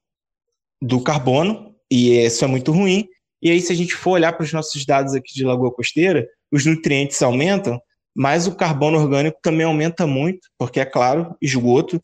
do 0.83 1.01
carbono, 1.01 1.75
e 1.91 2.13
isso 2.19 2.45
é 2.45 2.49
muito 2.49 2.73
ruim. 2.73 3.07
E 3.43 3.51
aí, 3.51 3.61
se 3.61 3.73
a 3.73 3.77
gente 3.77 3.95
for 3.95 4.13
olhar 4.13 4.33
para 4.33 4.45
os 4.45 4.53
nossos 4.53 4.85
dados 4.85 5.15
aqui 5.15 5.33
de 5.35 5.45
Lagoa 5.45 5.73
Costeira, 5.73 6.27
os 6.51 6.65
nutrientes 6.65 7.21
aumentam, 7.23 7.81
mas 8.17 8.47
o 8.47 8.55
carbono 8.55 8.99
orgânico 8.99 9.39
também 9.43 9.67
aumenta 9.67 10.07
muito, 10.07 10.49
porque, 10.59 10.81
é 10.81 10.85
claro, 10.85 11.37
esgoto, 11.41 12.01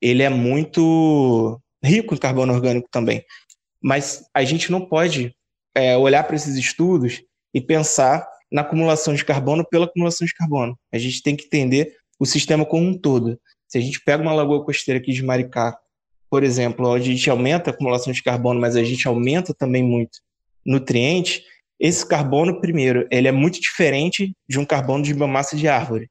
ele 0.00 0.22
é 0.22 0.28
muito 0.28 1.60
rico 1.84 2.14
em 2.14 2.18
carbono 2.18 2.52
orgânico 2.52 2.88
também. 2.90 3.24
Mas 3.82 4.24
a 4.34 4.44
gente 4.44 4.70
não 4.70 4.84
pode 4.84 5.34
é, 5.74 5.96
olhar 5.96 6.24
para 6.24 6.36
esses 6.36 6.56
estudos 6.56 7.22
e 7.54 7.60
pensar 7.60 8.26
na 8.50 8.62
acumulação 8.62 9.14
de 9.14 9.24
carbono 9.24 9.64
pela 9.68 9.86
acumulação 9.86 10.26
de 10.26 10.34
carbono. 10.34 10.78
A 10.92 10.98
gente 10.98 11.22
tem 11.22 11.36
que 11.36 11.44
entender 11.44 11.94
o 12.18 12.26
sistema 12.26 12.64
como 12.64 12.86
um 12.86 12.98
todo. 12.98 13.38
Se 13.68 13.78
a 13.78 13.80
gente 13.80 14.02
pega 14.04 14.22
uma 14.22 14.34
lagoa 14.34 14.64
costeira 14.64 15.00
aqui 15.00 15.12
de 15.12 15.22
Maricá, 15.22 15.78
por 16.28 16.42
exemplo, 16.42 16.88
onde 16.88 17.10
a 17.10 17.14
gente 17.14 17.30
aumenta 17.30 17.70
a 17.70 17.72
acumulação 17.72 18.12
de 18.12 18.22
carbono, 18.22 18.60
mas 18.60 18.76
a 18.76 18.84
gente 18.84 19.06
aumenta 19.06 19.54
também 19.54 19.82
muito 19.82 20.18
nutrientes, 20.64 21.42
esse 21.80 22.06
carbono, 22.06 22.60
primeiro, 22.60 23.08
ele 23.10 23.26
é 23.26 23.32
muito 23.32 23.58
diferente 23.58 24.36
de 24.46 24.58
um 24.58 24.66
carbono 24.66 25.02
de 25.02 25.14
biomassa 25.14 25.56
de 25.56 25.66
árvore. 25.66 26.10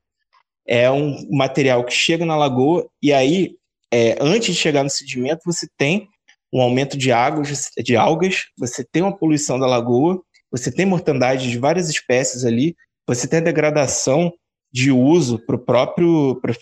É 0.67 0.89
um 0.89 1.27
material 1.29 1.85
que 1.85 1.93
chega 1.93 2.25
na 2.25 2.35
lagoa 2.35 2.89
e 3.01 3.13
aí, 3.13 3.55
é, 3.93 4.17
antes 4.19 4.55
de 4.55 4.61
chegar 4.61 4.83
no 4.83 4.89
sedimento, 4.89 5.41
você 5.45 5.67
tem 5.77 6.07
um 6.51 6.61
aumento 6.61 6.97
de, 6.97 7.11
águas, 7.11 7.69
de 7.77 7.95
algas, 7.95 8.45
você 8.57 8.83
tem 8.83 9.03
uma 9.03 9.15
poluição 9.15 9.59
da 9.59 9.67
lagoa, 9.67 10.21
você 10.51 10.71
tem 10.71 10.85
mortandade 10.85 11.49
de 11.49 11.57
várias 11.59 11.89
espécies 11.89 12.43
ali, 12.43 12.75
você 13.07 13.27
tem 13.27 13.39
a 13.39 13.43
degradação 13.43 14.33
de 14.71 14.91
uso 14.91 15.39
para 15.45 15.57
próprio 15.57 16.39
para 16.41 16.53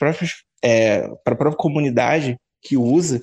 é, 0.63 1.06
a 1.06 1.15
própria 1.36 1.53
comunidade 1.53 2.38
que 2.62 2.77
usa. 2.77 3.22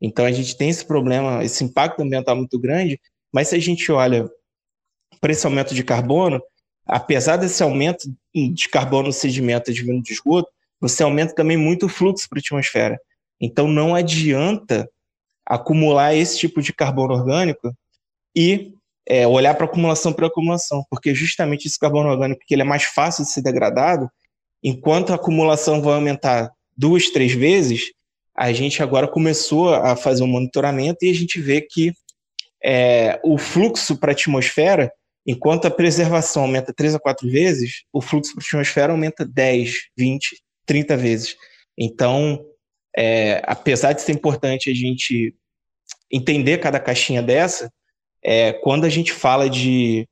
Então 0.00 0.24
a 0.24 0.32
gente 0.32 0.56
tem 0.56 0.68
esse 0.68 0.84
problema, 0.84 1.44
esse 1.44 1.62
impacto 1.64 2.00
ambiental 2.00 2.36
muito 2.36 2.58
grande. 2.58 3.00
Mas 3.32 3.48
se 3.48 3.54
a 3.54 3.58
gente 3.58 3.90
olha 3.90 4.28
para 5.20 5.32
esse 5.32 5.46
aumento 5.46 5.74
de 5.74 5.84
carbono, 5.84 6.40
apesar 6.84 7.36
desse 7.36 7.62
aumento 7.62 8.12
de 8.34 8.68
carbono 8.68 9.08
no 9.08 9.12
sedimento 9.12 9.72
vindo 9.72 10.02
de 10.02 10.12
esgoto, 10.12 10.50
você 10.80 11.02
aumenta 11.02 11.34
também 11.34 11.56
muito 11.56 11.86
o 11.86 11.88
fluxo 11.88 12.28
para 12.28 12.38
a 12.38 12.40
atmosfera. 12.40 12.98
Então 13.40 13.68
não 13.68 13.94
adianta 13.94 14.88
acumular 15.52 16.14
esse 16.14 16.38
tipo 16.38 16.62
de 16.62 16.72
carbono 16.72 17.12
orgânico 17.12 17.76
e 18.34 18.72
é, 19.06 19.26
olhar 19.26 19.54
para 19.54 19.66
acumulação 19.66 20.10
por 20.10 20.24
acumulação, 20.24 20.82
porque 20.88 21.14
justamente 21.14 21.68
esse 21.68 21.78
carbono 21.78 22.08
orgânico 22.08 22.40
que 22.46 22.54
ele 22.54 22.62
é 22.62 22.64
mais 22.64 22.84
fácil 22.84 23.22
de 23.22 23.30
ser 23.30 23.42
degradado, 23.42 24.10
enquanto 24.62 25.10
a 25.10 25.16
acumulação 25.16 25.82
vai 25.82 25.94
aumentar 25.94 26.50
duas, 26.74 27.10
três 27.10 27.32
vezes, 27.32 27.92
a 28.34 28.50
gente 28.50 28.82
agora 28.82 29.06
começou 29.06 29.74
a 29.74 29.94
fazer 29.94 30.22
um 30.22 30.28
monitoramento 30.28 31.04
e 31.04 31.10
a 31.10 31.14
gente 31.14 31.38
vê 31.38 31.60
que 31.60 31.92
é, 32.64 33.20
o 33.22 33.36
fluxo 33.36 33.98
para 33.98 34.12
a 34.12 34.14
atmosfera, 34.14 34.90
enquanto 35.26 35.66
a 35.66 35.70
preservação 35.70 36.44
aumenta 36.44 36.72
três 36.72 36.94
a 36.94 36.98
quatro 36.98 37.28
vezes, 37.30 37.82
o 37.92 38.00
fluxo 38.00 38.34
para 38.34 38.42
a 38.42 38.46
atmosfera 38.46 38.92
aumenta 38.92 39.22
10, 39.26 39.74
20, 39.98 40.42
30 40.64 40.96
vezes. 40.96 41.36
Então, 41.76 42.42
é, 42.96 43.42
apesar 43.44 43.92
de 43.92 44.00
ser 44.00 44.12
importante 44.12 44.70
a 44.70 44.74
gente 44.74 45.34
entender 46.10 46.58
cada 46.58 46.78
caixinha 46.80 47.22
dessa, 47.22 47.72
é, 48.22 48.52
quando 48.52 48.84
a 48.84 48.88
gente 48.88 49.12
fala 49.12 49.48
de 49.48 50.06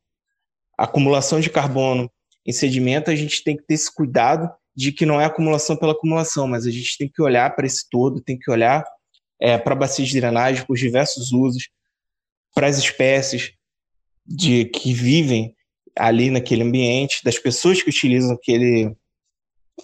acumulação 0.77 1.41
de 1.41 1.51
carbono 1.51 2.11
em 2.47 2.53
sedimento, 2.53 3.11
a 3.11 3.15
gente 3.15 3.45
tem 3.45 3.57
que 3.57 3.63
ter 3.65 3.75
esse 3.75 3.95
cuidado 3.95 4.51
de 4.75 4.93
que 4.93 5.05
não 5.05 5.21
é 5.21 5.25
acumulação 5.25 5.77
pela 5.77 5.93
acumulação, 5.93 6.49
mas 6.49 6.67
a 6.67 6.71
gente 6.71 6.97
tem 6.97 7.09
que 7.09 7.23
olhar 7.23 7.55
para 7.55 7.67
esse 7.67 7.89
todo, 7.91 8.23
tem 8.23 8.39
que 8.39 8.51
olhar 8.51 8.85
é, 9.41 9.59
para 9.59 9.75
bacias 9.75 10.09
de 10.09 10.21
drenagem, 10.21 10.65
para 10.65 10.73
os 10.73 10.81
diversos 10.81 11.33
usos, 11.33 11.69
para 12.55 12.67
as 12.67 12.79
espécies 12.79 13.53
de 14.27 14.65
que 14.67 14.93
vivem 14.93 15.55
ali 15.97 16.31
naquele 16.31 16.63
ambiente, 16.63 17.23
das 17.25 17.39
pessoas 17.39 17.83
que 17.83 17.91
utilizam 17.91 18.33
aquele, 18.33 18.95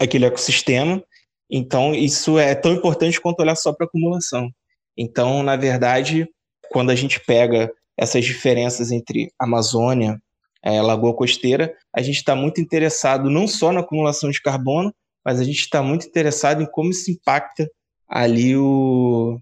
aquele 0.00 0.26
ecossistema. 0.26 1.02
Então, 1.50 1.94
isso 1.94 2.38
é 2.38 2.54
tão 2.54 2.72
importante 2.72 3.20
quanto 3.20 3.40
olhar 3.40 3.56
só 3.56 3.72
para 3.72 3.86
acumulação. 3.86 4.50
Então, 4.96 5.42
na 5.42 5.56
verdade, 5.56 6.28
quando 6.70 6.90
a 6.90 6.94
gente 6.94 7.20
pega 7.20 7.72
essas 7.96 8.24
diferenças 8.24 8.90
entre 8.90 9.30
Amazônia, 9.38 10.20
é, 10.62 10.80
Lagoa 10.82 11.14
Costeira, 11.14 11.74
a 11.94 12.02
gente 12.02 12.16
está 12.16 12.34
muito 12.34 12.60
interessado 12.60 13.30
não 13.30 13.46
só 13.46 13.72
na 13.72 13.80
acumulação 13.80 14.30
de 14.30 14.42
carbono, 14.42 14.92
mas 15.24 15.40
a 15.40 15.44
gente 15.44 15.60
está 15.60 15.82
muito 15.82 16.06
interessado 16.06 16.62
em 16.62 16.66
como 16.66 16.90
isso 16.90 17.10
impacta 17.10 17.70
ali 18.08 18.56
o, 18.56 19.40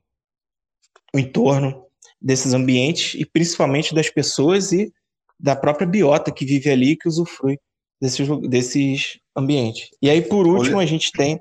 o 1.15 1.19
entorno 1.19 1.85
desses 2.21 2.55
ambientes 2.55 3.15
e 3.21 3.25
principalmente 3.25 3.95
das 3.95 4.09
pessoas 4.09 4.73
e 4.73 4.93
da 5.39 5.55
própria 5.55 5.87
biota 5.87 6.33
que 6.33 6.45
vive 6.45 6.71
ali 6.71 6.97
que 6.97 7.09
usufrui 7.09 7.59
desses, 8.01 8.27
desses 8.49 9.19
ambientes. 9.37 9.91
E 10.01 10.09
aí, 10.09 10.23
por 10.23 10.47
último, 10.47 10.79
a 10.79 10.87
gente 10.87 11.13
tem. 11.13 11.39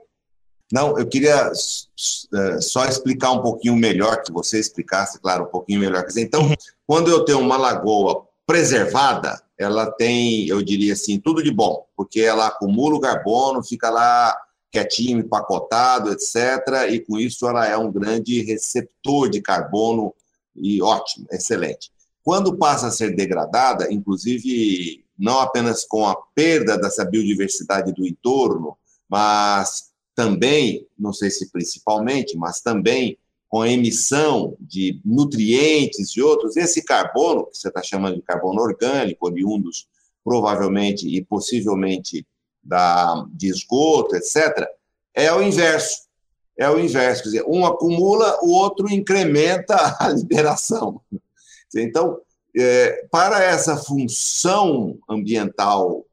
Não, 0.73 0.97
eu 0.97 1.07
queria 1.07 1.51
é, 1.51 2.59
só 2.59 2.87
explicar 2.87 3.31
um 3.31 3.43
pouquinho 3.43 3.75
melhor, 3.75 4.23
que 4.23 4.33
você 4.33 4.59
explicasse, 4.59 5.19
claro, 5.19 5.43
um 5.43 5.51
pouquinho 5.51 5.79
melhor. 5.79 6.03
então, 6.17 6.41
uhum. 6.41 6.55
quando 6.87 7.11
eu 7.11 7.23
tenho 7.23 7.39
uma 7.39 7.57
lagoa 7.57 8.25
preservada, 8.43 9.39
ela 9.55 9.91
tem, 9.91 10.47
eu 10.47 10.63
diria 10.63 10.93
assim, 10.93 11.19
tudo 11.19 11.43
de 11.43 11.51
bom, 11.51 11.85
porque 11.95 12.21
ela 12.21 12.47
acumula 12.47 12.95
o 12.95 12.99
carbono, 12.99 13.63
fica 13.63 13.91
lá 13.91 14.35
quietinho, 14.71 15.19
empacotado, 15.19 16.11
etc. 16.11 16.89
E 16.89 16.99
com 17.01 17.19
isso 17.19 17.47
ela 17.47 17.67
é 17.67 17.77
um 17.77 17.91
grande 17.91 18.41
receptor 18.41 19.29
de 19.29 19.41
carbono 19.41 20.11
e 20.55 20.81
ótimo, 20.81 21.27
excelente. 21.29 21.91
Quando 22.23 22.57
passa 22.57 22.87
a 22.87 22.91
ser 22.91 23.15
degradada, 23.15 23.93
inclusive 23.93 25.05
não 25.19 25.39
apenas 25.39 25.85
com 25.85 26.07
a 26.07 26.15
perda 26.33 26.79
dessa 26.79 27.05
biodiversidade 27.05 27.93
do 27.93 28.07
entorno, 28.07 28.75
mas 29.07 29.92
também, 30.15 30.87
não 30.97 31.11
sei 31.13 31.29
se 31.29 31.51
principalmente, 31.51 32.37
mas 32.37 32.61
também 32.61 33.17
com 33.49 33.61
a 33.61 33.69
emissão 33.69 34.57
de 34.59 34.99
nutrientes 35.05 36.17
e 36.17 36.21
outros, 36.21 36.57
esse 36.57 36.83
carbono, 36.83 37.45
que 37.45 37.57
você 37.57 37.67
está 37.67 37.83
chamando 37.83 38.15
de 38.15 38.21
carbono 38.23 38.61
orgânico, 38.61 39.27
oriundos 39.27 39.87
provavelmente 40.23 41.07
e 41.07 41.23
possivelmente 41.23 42.25
da, 42.63 43.25
de 43.31 43.47
esgoto, 43.47 44.15
etc., 44.15 44.67
é 45.13 45.31
o 45.31 45.41
inverso. 45.41 46.07
É 46.57 46.69
o 46.69 46.79
inverso. 46.79 47.23
Quer 47.23 47.29
dizer, 47.29 47.45
um 47.47 47.65
acumula, 47.65 48.39
o 48.41 48.51
outro 48.51 48.91
incrementa 48.91 49.75
a 49.99 50.09
liberação. 50.09 51.01
Então, 51.75 52.19
é, 52.57 53.07
para 53.11 53.43
essa 53.43 53.77
função 53.77 54.97
ambiental, 55.09 56.05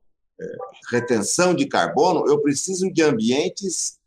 retenção 0.90 1.54
de 1.54 1.66
carbono, 1.66 2.24
eu 2.26 2.40
preciso 2.40 2.90
de 2.92 3.02
ambientes 3.02 3.98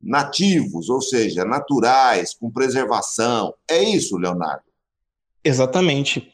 nativos, 0.00 0.88
ou 0.88 1.00
seja, 1.00 1.44
naturais, 1.44 2.34
com 2.34 2.50
preservação. 2.50 3.54
É 3.70 3.82
isso, 3.82 4.16
Leonardo? 4.16 4.64
Exatamente. 5.44 6.32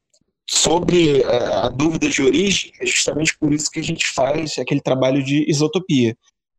Sobre 0.49 1.21
é, 1.21 1.37
a 1.55 1.69
dúvida 1.69 2.09
de 2.09 2.23
origem, 2.23 2.73
é 2.81 2.87
justamente 2.87 3.37
por 3.39 3.53
isso 3.53 3.71
que 3.71 3.81
a 3.81 3.85
gente 3.85 4.07
faz 4.07 4.59
aquele 4.59 4.81
trabalho 4.81 5.23
de 5.23 5.45
isotopia. 5.49 6.17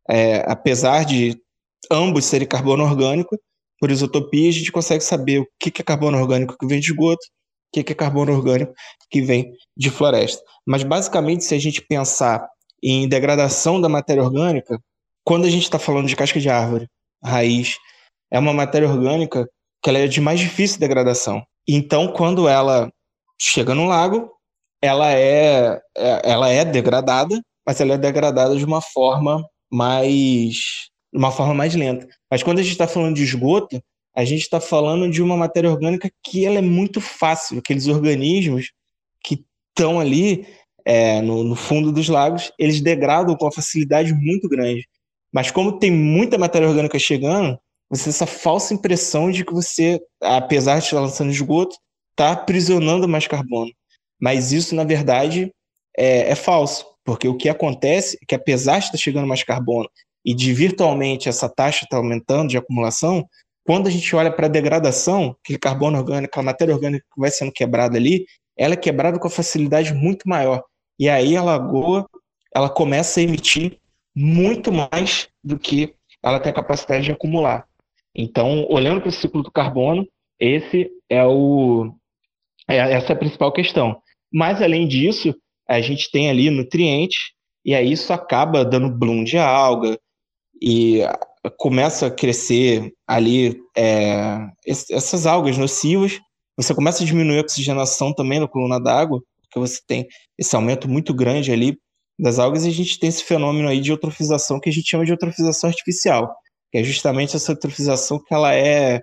É, 0.08 0.44
apesar 0.50 1.04
de 1.04 1.40
ambos 1.90 2.24
serem 2.24 2.46
carbono 2.46 2.84
orgânico, 2.84 3.36
por 3.80 3.90
isotopia 3.90 4.48
a 4.48 4.52
gente 4.52 4.70
consegue 4.70 5.02
saber 5.02 5.40
o 5.40 5.48
que 5.58 5.80
é 5.80 5.84
carbono 5.84 6.18
orgânico 6.18 6.56
que 6.56 6.66
vem 6.66 6.78
de 6.78 6.90
esgoto, 6.90 7.24
o 7.74 7.82
que 7.82 7.92
é 7.92 7.94
carbono 7.94 8.32
orgânico 8.32 8.72
que 9.10 9.22
vem 9.22 9.52
de 9.76 9.90
floresta. 9.90 10.42
Mas 10.66 10.84
basicamente, 10.84 11.44
se 11.44 11.54
a 11.54 11.58
gente 11.58 11.80
pensar 11.82 12.46
em 12.82 13.08
degradação 13.08 13.80
da 13.80 13.88
matéria 13.88 14.22
orgânica, 14.22 14.80
quando 15.24 15.44
a 15.44 15.50
gente 15.50 15.64
está 15.64 15.78
falando 15.78 16.08
de 16.08 16.16
casca 16.16 16.40
de 16.40 16.48
árvore, 16.48 16.88
raiz, 17.22 17.78
é 18.30 18.38
uma 18.38 18.52
matéria 18.52 18.88
orgânica 18.88 19.48
que 19.82 19.90
ela 19.90 19.98
é 19.98 20.06
de 20.06 20.20
mais 20.20 20.40
difícil 20.40 20.80
degradação. 20.80 21.42
Então, 21.66 22.12
quando 22.12 22.48
ela 22.48 22.90
chega 23.40 23.74
no 23.74 23.86
lago, 23.86 24.30
ela 24.82 25.12
é, 25.12 25.80
é, 25.96 26.22
ela 26.24 26.48
é 26.48 26.64
degradada, 26.64 27.40
mas 27.66 27.80
ela 27.80 27.94
é 27.94 27.98
degradada 27.98 28.56
de 28.56 28.64
uma 28.64 28.80
forma 28.80 29.46
mais 29.70 30.90
uma 31.12 31.30
forma 31.32 31.54
mais 31.54 31.74
lenta. 31.74 32.06
Mas 32.30 32.42
quando 32.42 32.60
a 32.60 32.62
gente 32.62 32.72
está 32.72 32.86
falando 32.86 33.16
de 33.16 33.24
esgoto, 33.24 33.82
a 34.14 34.24
gente 34.24 34.42
está 34.42 34.60
falando 34.60 35.10
de 35.10 35.22
uma 35.22 35.36
matéria 35.36 35.70
orgânica 35.70 36.10
que 36.22 36.44
ela 36.44 36.58
é 36.58 36.62
muito 36.62 37.00
fácil, 37.00 37.58
aqueles 37.58 37.86
organismos 37.86 38.72
que 39.22 39.44
estão 39.68 39.98
ali 39.98 40.46
é, 40.90 41.22
no, 41.22 41.44
no, 41.44 41.54
fundo 41.54 41.92
dos 41.92 42.08
lagos, 42.08 42.50
eles 42.58 42.80
degradam 42.80 43.36
com 43.36 43.44
uma 43.44 43.52
facilidade 43.52 44.12
muito 44.12 44.48
grande. 44.48 44.88
Mas 45.32 45.48
como 45.48 45.78
tem 45.78 45.88
muita 45.88 46.36
matéria 46.36 46.66
orgânica 46.66 46.98
chegando, 46.98 47.56
você 47.88 48.04
tem 48.04 48.10
essa 48.10 48.26
falsa 48.26 48.74
impressão 48.74 49.30
de 49.30 49.44
que 49.44 49.52
você, 49.52 50.00
apesar 50.20 50.80
de 50.80 50.86
estar 50.86 50.98
lançando 50.98 51.30
esgoto, 51.30 51.76
está 52.10 52.32
aprisionando 52.32 53.06
mais 53.06 53.28
carbono. 53.28 53.70
Mas 54.20 54.50
isso, 54.50 54.74
na 54.74 54.82
verdade, 54.82 55.52
é, 55.96 56.32
é 56.32 56.34
falso, 56.34 56.84
porque 57.04 57.28
o 57.28 57.36
que 57.36 57.48
acontece 57.48 58.18
é 58.20 58.26
que, 58.26 58.34
apesar 58.34 58.80
de 58.80 58.86
estar 58.86 58.98
chegando 58.98 59.28
mais 59.28 59.44
carbono 59.44 59.88
e 60.24 60.34
de 60.34 60.52
virtualmente 60.52 61.28
essa 61.28 61.48
taxa 61.48 61.84
está 61.84 61.98
aumentando 61.98 62.48
de 62.48 62.58
acumulação, 62.58 63.24
quando 63.64 63.86
a 63.86 63.90
gente 63.90 64.16
olha 64.16 64.32
para 64.32 64.46
a 64.46 64.50
degradação, 64.50 65.36
aquele 65.44 65.58
carbono 65.60 65.98
orgânico, 65.98 66.40
a 66.40 66.42
matéria 66.42 66.74
orgânica 66.74 67.04
que 67.14 67.20
vai 67.20 67.30
sendo 67.30 67.52
quebrada 67.52 67.96
ali, 67.96 68.26
ela 68.58 68.74
é 68.74 68.76
quebrada 68.76 69.20
com 69.20 69.30
facilidade 69.30 69.94
muito 69.94 70.28
maior. 70.28 70.64
E 71.00 71.08
aí 71.08 71.34
a 71.34 71.42
lagoa 71.42 72.06
ela 72.54 72.68
começa 72.68 73.20
a 73.20 73.22
emitir 73.22 73.78
muito 74.14 74.70
mais 74.70 75.28
do 75.42 75.58
que 75.58 75.94
ela 76.22 76.38
tem 76.38 76.52
a 76.52 76.54
capacidade 76.54 77.06
de 77.06 77.12
acumular. 77.12 77.66
Então, 78.14 78.66
olhando 78.68 79.00
para 79.00 79.08
o 79.08 79.12
ciclo 79.12 79.42
do 79.42 79.50
carbono, 79.50 80.06
esse 80.38 80.90
é 81.08 81.24
o 81.24 81.90
é, 82.68 82.76
essa 82.76 83.12
é 83.12 83.16
a 83.16 83.18
principal 83.18 83.50
questão. 83.50 84.02
Mas 84.30 84.60
além 84.60 84.86
disso, 84.86 85.34
a 85.66 85.80
gente 85.80 86.10
tem 86.10 86.28
ali 86.28 86.50
nutrientes 86.50 87.30
e 87.64 87.74
aí 87.74 87.92
isso 87.92 88.12
acaba 88.12 88.62
dando 88.62 88.94
bloom 88.94 89.24
de 89.24 89.38
alga 89.38 89.98
e 90.60 91.00
começa 91.56 92.08
a 92.08 92.10
crescer 92.10 92.92
ali 93.08 93.58
é, 93.74 94.36
essas 94.66 95.26
algas 95.26 95.56
nocivas. 95.56 96.20
Você 96.58 96.74
começa 96.74 97.02
a 97.02 97.06
diminuir 97.06 97.38
a 97.38 97.40
oxigenação 97.40 98.12
também 98.12 98.38
na 98.38 98.46
coluna 98.46 98.78
d'água, 98.78 99.22
porque 99.50 99.58
você 99.58 99.80
tem 99.86 100.06
esse 100.38 100.54
aumento 100.54 100.88
muito 100.88 101.12
grande 101.12 101.52
ali 101.52 101.76
das 102.18 102.38
algas 102.38 102.64
e 102.64 102.68
a 102.68 102.72
gente 102.72 102.98
tem 102.98 103.08
esse 103.08 103.24
fenômeno 103.24 103.68
aí 103.68 103.80
de 103.80 103.90
eutrofização 103.90 104.60
que 104.60 104.68
a 104.68 104.72
gente 104.72 104.88
chama 104.88 105.04
de 105.04 105.10
eutrofização 105.10 105.68
artificial, 105.68 106.34
que 106.70 106.78
é 106.78 106.84
justamente 106.84 107.34
essa 107.34 107.52
eutrofização 107.52 108.22
que 108.22 108.32
ela 108.32 108.54
é 108.54 109.00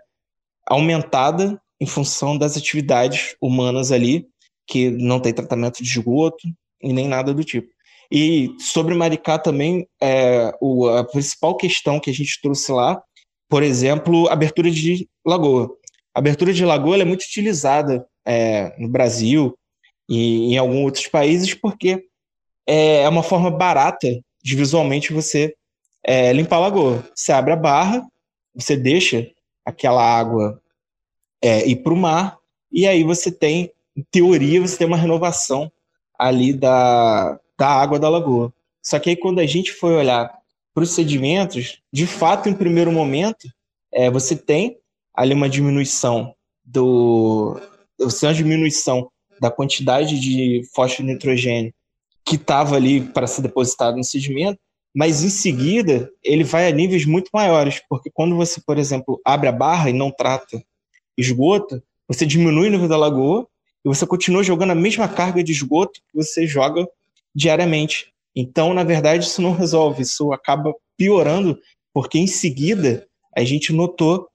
aumentada 0.66 1.60
em 1.80 1.86
função 1.86 2.38
das 2.38 2.56
atividades 2.56 3.36
humanas 3.42 3.92
ali, 3.92 4.28
que 4.68 4.90
não 4.90 5.20
tem 5.20 5.34
tratamento 5.34 5.84
de 5.84 5.90
esgoto 5.90 6.48
e 6.82 6.94
nem 6.94 7.08
nada 7.08 7.34
do 7.34 7.44
tipo. 7.44 7.68
E 8.12 8.56
sobre 8.60 8.96
Maricá 8.96 9.38
também, 9.38 9.88
é, 10.02 10.54
o, 10.62 10.88
a 10.88 11.04
principal 11.04 11.56
questão 11.58 12.00
que 12.00 12.10
a 12.10 12.14
gente 12.14 12.40
trouxe 12.42 12.72
lá, 12.72 13.02
por 13.50 13.64
exemplo, 13.64 14.30
abertura 14.30 14.70
de 14.72 15.08
lagoa. 15.26 15.70
A 16.14 16.20
abertura 16.20 16.54
de 16.54 16.66
lagoa 16.66 16.98
é 16.98 17.06
muito 17.06 17.24
utilizada 17.24 18.06
é, 18.26 18.76
no 18.78 18.90
Brasil 18.90 19.58
em 20.10 20.58
alguns 20.58 20.84
outros 20.84 21.08
países 21.08 21.54
porque 21.54 22.06
é, 22.66 23.02
é 23.02 23.10
uma 23.10 23.24
forma 23.24 23.52
barata 23.52 24.08
de 24.44 24.56
visualmente 24.56 25.14
você 25.14 25.56
é, 26.04 26.32
limpar 26.32 26.58
a 26.58 26.62
lagoa. 26.62 27.04
Você 27.14 27.32
abre 27.32 27.52
a 27.52 27.56
barra, 27.56 28.06
você 28.56 28.78
deixa 28.78 29.30
aquela 29.66 30.02
água 30.02 30.62
é, 31.42 31.68
ir 31.68 31.78
para 31.78 31.94
o 31.94 31.98
mar, 31.98 32.38
e 32.72 32.88
aí 32.88 33.04
você 33.04 33.32
tem, 33.32 33.72
em 33.96 34.04
teoria, 34.10 34.62
você 34.62 34.78
tem 34.78 34.88
uma 34.88 34.98
renovação 34.98 35.72
ali 36.18 36.54
da, 36.54 37.40
da 37.58 37.68
água 37.68 38.00
da 38.00 38.10
lagoa. 38.10 38.54
Só 38.82 39.00
que 39.00 39.10
aí 39.10 39.16
quando 39.16 39.40
a 39.40 39.46
gente 39.46 39.72
foi 39.74 39.94
olhar 39.94 40.34
para 40.74 40.84
os 40.84 40.92
sedimentos, 40.92 41.82
de 41.92 42.08
fato, 42.08 42.48
em 42.48 42.54
primeiro 42.54 42.92
momento, 42.92 43.48
é, 43.92 44.10
você 44.10 44.36
tem 44.36 44.78
ali 45.14 45.34
uma 45.34 45.50
diminuição 45.50 46.34
do. 46.64 47.60
Você 48.00 48.22
tem 48.22 48.30
uma 48.30 48.36
diminuição 48.36 49.12
da 49.40 49.52
quantidade 49.52 50.20
de 50.20 50.64
fósforo 50.74 51.08
e 51.08 51.14
nitrogênio 51.14 51.74
que 52.26 52.36
estava 52.36 52.76
ali 52.76 53.02
para 53.02 53.26
ser 53.26 53.42
depositado 53.42 53.96
no 53.96 54.04
sedimento, 54.04 54.60
mas 54.94 55.24
em 55.24 55.30
seguida 55.30 56.10
ele 56.24 56.44
vai 56.44 56.68
a 56.68 56.72
níveis 56.72 57.06
muito 57.06 57.30
maiores, 57.34 57.82
porque 57.88 58.10
quando 58.12 58.36
você, 58.36 58.60
por 58.60 58.78
exemplo, 58.78 59.22
abre 59.24 59.48
a 59.48 59.52
barra 59.52 59.90
e 59.90 59.94
não 59.94 60.12
trata 60.12 60.62
esgoto, 61.18 61.82
você 62.08 62.26
diminui 62.26 62.68
o 62.68 62.72
nível 62.72 62.88
da 62.88 62.98
lagoa 62.98 63.48
e 63.86 63.88
você 63.88 64.06
continua 64.06 64.44
jogando 64.44 64.72
a 64.72 64.76
mesma 64.76 65.08
carga 65.08 65.44
de 65.44 65.52
esgoto 65.52 66.02
que 66.10 66.16
você 66.16 66.46
joga 66.46 66.88
diariamente. 67.34 68.12
Então, 68.36 68.74
na 68.74 68.84
verdade, 68.84 69.26
isso 69.26 69.42
não 69.42 69.54
resolve, 69.54 70.02
isso 70.02 70.34
acaba 70.34 70.74
piorando, 70.98 71.58
porque 71.94 72.18
em 72.18 72.28
seguida 72.28 73.08
a 73.36 73.44
gente 73.44 73.72
notou 73.72 74.28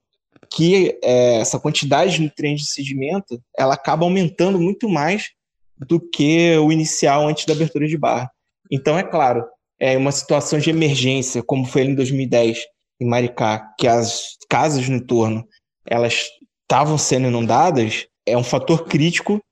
que 0.55 0.99
é, 1.03 1.37
essa 1.37 1.59
quantidade 1.59 2.13
de 2.13 2.23
nutrientes 2.23 2.67
de 2.67 2.73
sedimento 2.73 3.43
ela 3.57 3.75
acaba 3.75 4.05
aumentando 4.05 4.59
muito 4.59 4.89
mais 4.89 5.31
do 5.79 5.99
que 5.99 6.57
o 6.59 6.71
inicial 6.71 7.27
antes 7.27 7.45
da 7.45 7.55
abertura 7.55 7.87
de 7.87 7.97
barra. 7.97 8.31
Então, 8.71 8.99
é 8.99 9.03
claro, 9.03 9.45
é 9.79 9.97
uma 9.97 10.13
situação 10.13 10.59
de 10.59 10.71
emergência, 10.71 11.43
como 11.43 11.65
foi 11.65 11.83
em 11.83 11.95
2010 11.95 12.59
em 13.01 13.07
Maricá, 13.07 13.75
que 13.79 13.89
as 13.89 14.37
casas 14.49 14.89
no 14.89 14.97
entorno 14.97 15.47
elas 15.85 16.27
estavam 16.63 16.97
sendo 16.97 17.27
inundadas, 17.27 18.07
é 18.25 18.39
um 18.39 18.45
fator 18.45 18.85
crítico, 18.85 19.43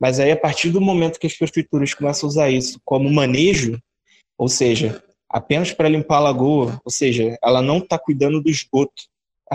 mas 0.00 0.20
aí 0.20 0.30
a 0.30 0.36
partir 0.36 0.70
do 0.70 0.80
momento 0.80 1.18
que 1.18 1.26
as 1.26 1.36
prefeituras 1.36 1.94
começam 1.94 2.26
a 2.26 2.30
usar 2.30 2.50
isso 2.50 2.80
como 2.84 3.10
manejo, 3.10 3.80
ou 4.38 4.48
seja, 4.48 5.02
apenas 5.28 5.72
para 5.72 5.88
limpar 5.88 6.18
a 6.18 6.20
lagoa, 6.20 6.80
ou 6.84 6.90
seja, 6.90 7.36
ela 7.42 7.60
não 7.60 7.78
está 7.78 7.98
cuidando 7.98 8.40
do 8.40 8.50
esgoto, 8.50 9.02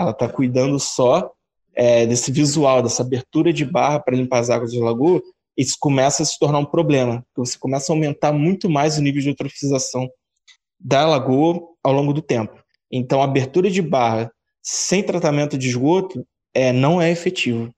ela 0.00 0.10
está 0.10 0.28
cuidando 0.28 0.78
só 0.78 1.30
é, 1.74 2.06
desse 2.06 2.32
visual, 2.32 2.82
dessa 2.82 3.02
abertura 3.02 3.52
de 3.52 3.64
barra 3.64 4.00
para 4.00 4.16
limpar 4.16 4.40
as 4.40 4.50
águas 4.50 4.72
da 4.72 4.84
lagoa, 4.84 5.22
isso 5.56 5.76
começa 5.80 6.22
a 6.22 6.26
se 6.26 6.38
tornar 6.38 6.58
um 6.58 6.64
problema, 6.64 7.24
você 7.36 7.58
começa 7.58 7.92
a 7.92 7.94
aumentar 7.94 8.32
muito 8.32 8.68
mais 8.70 8.96
o 8.96 9.02
nível 9.02 9.20
de 9.20 9.28
eutrofização 9.28 10.08
da 10.78 11.06
lagoa 11.06 11.60
ao 11.82 11.92
longo 11.92 12.12
do 12.12 12.22
tempo. 12.22 12.56
Então, 12.90 13.20
a 13.20 13.24
abertura 13.24 13.70
de 13.70 13.82
barra 13.82 14.32
sem 14.62 15.02
tratamento 15.02 15.58
de 15.58 15.68
esgoto 15.68 16.24
é, 16.54 16.72
não 16.72 17.00
é 17.00 17.10
efetivo. 17.10 17.72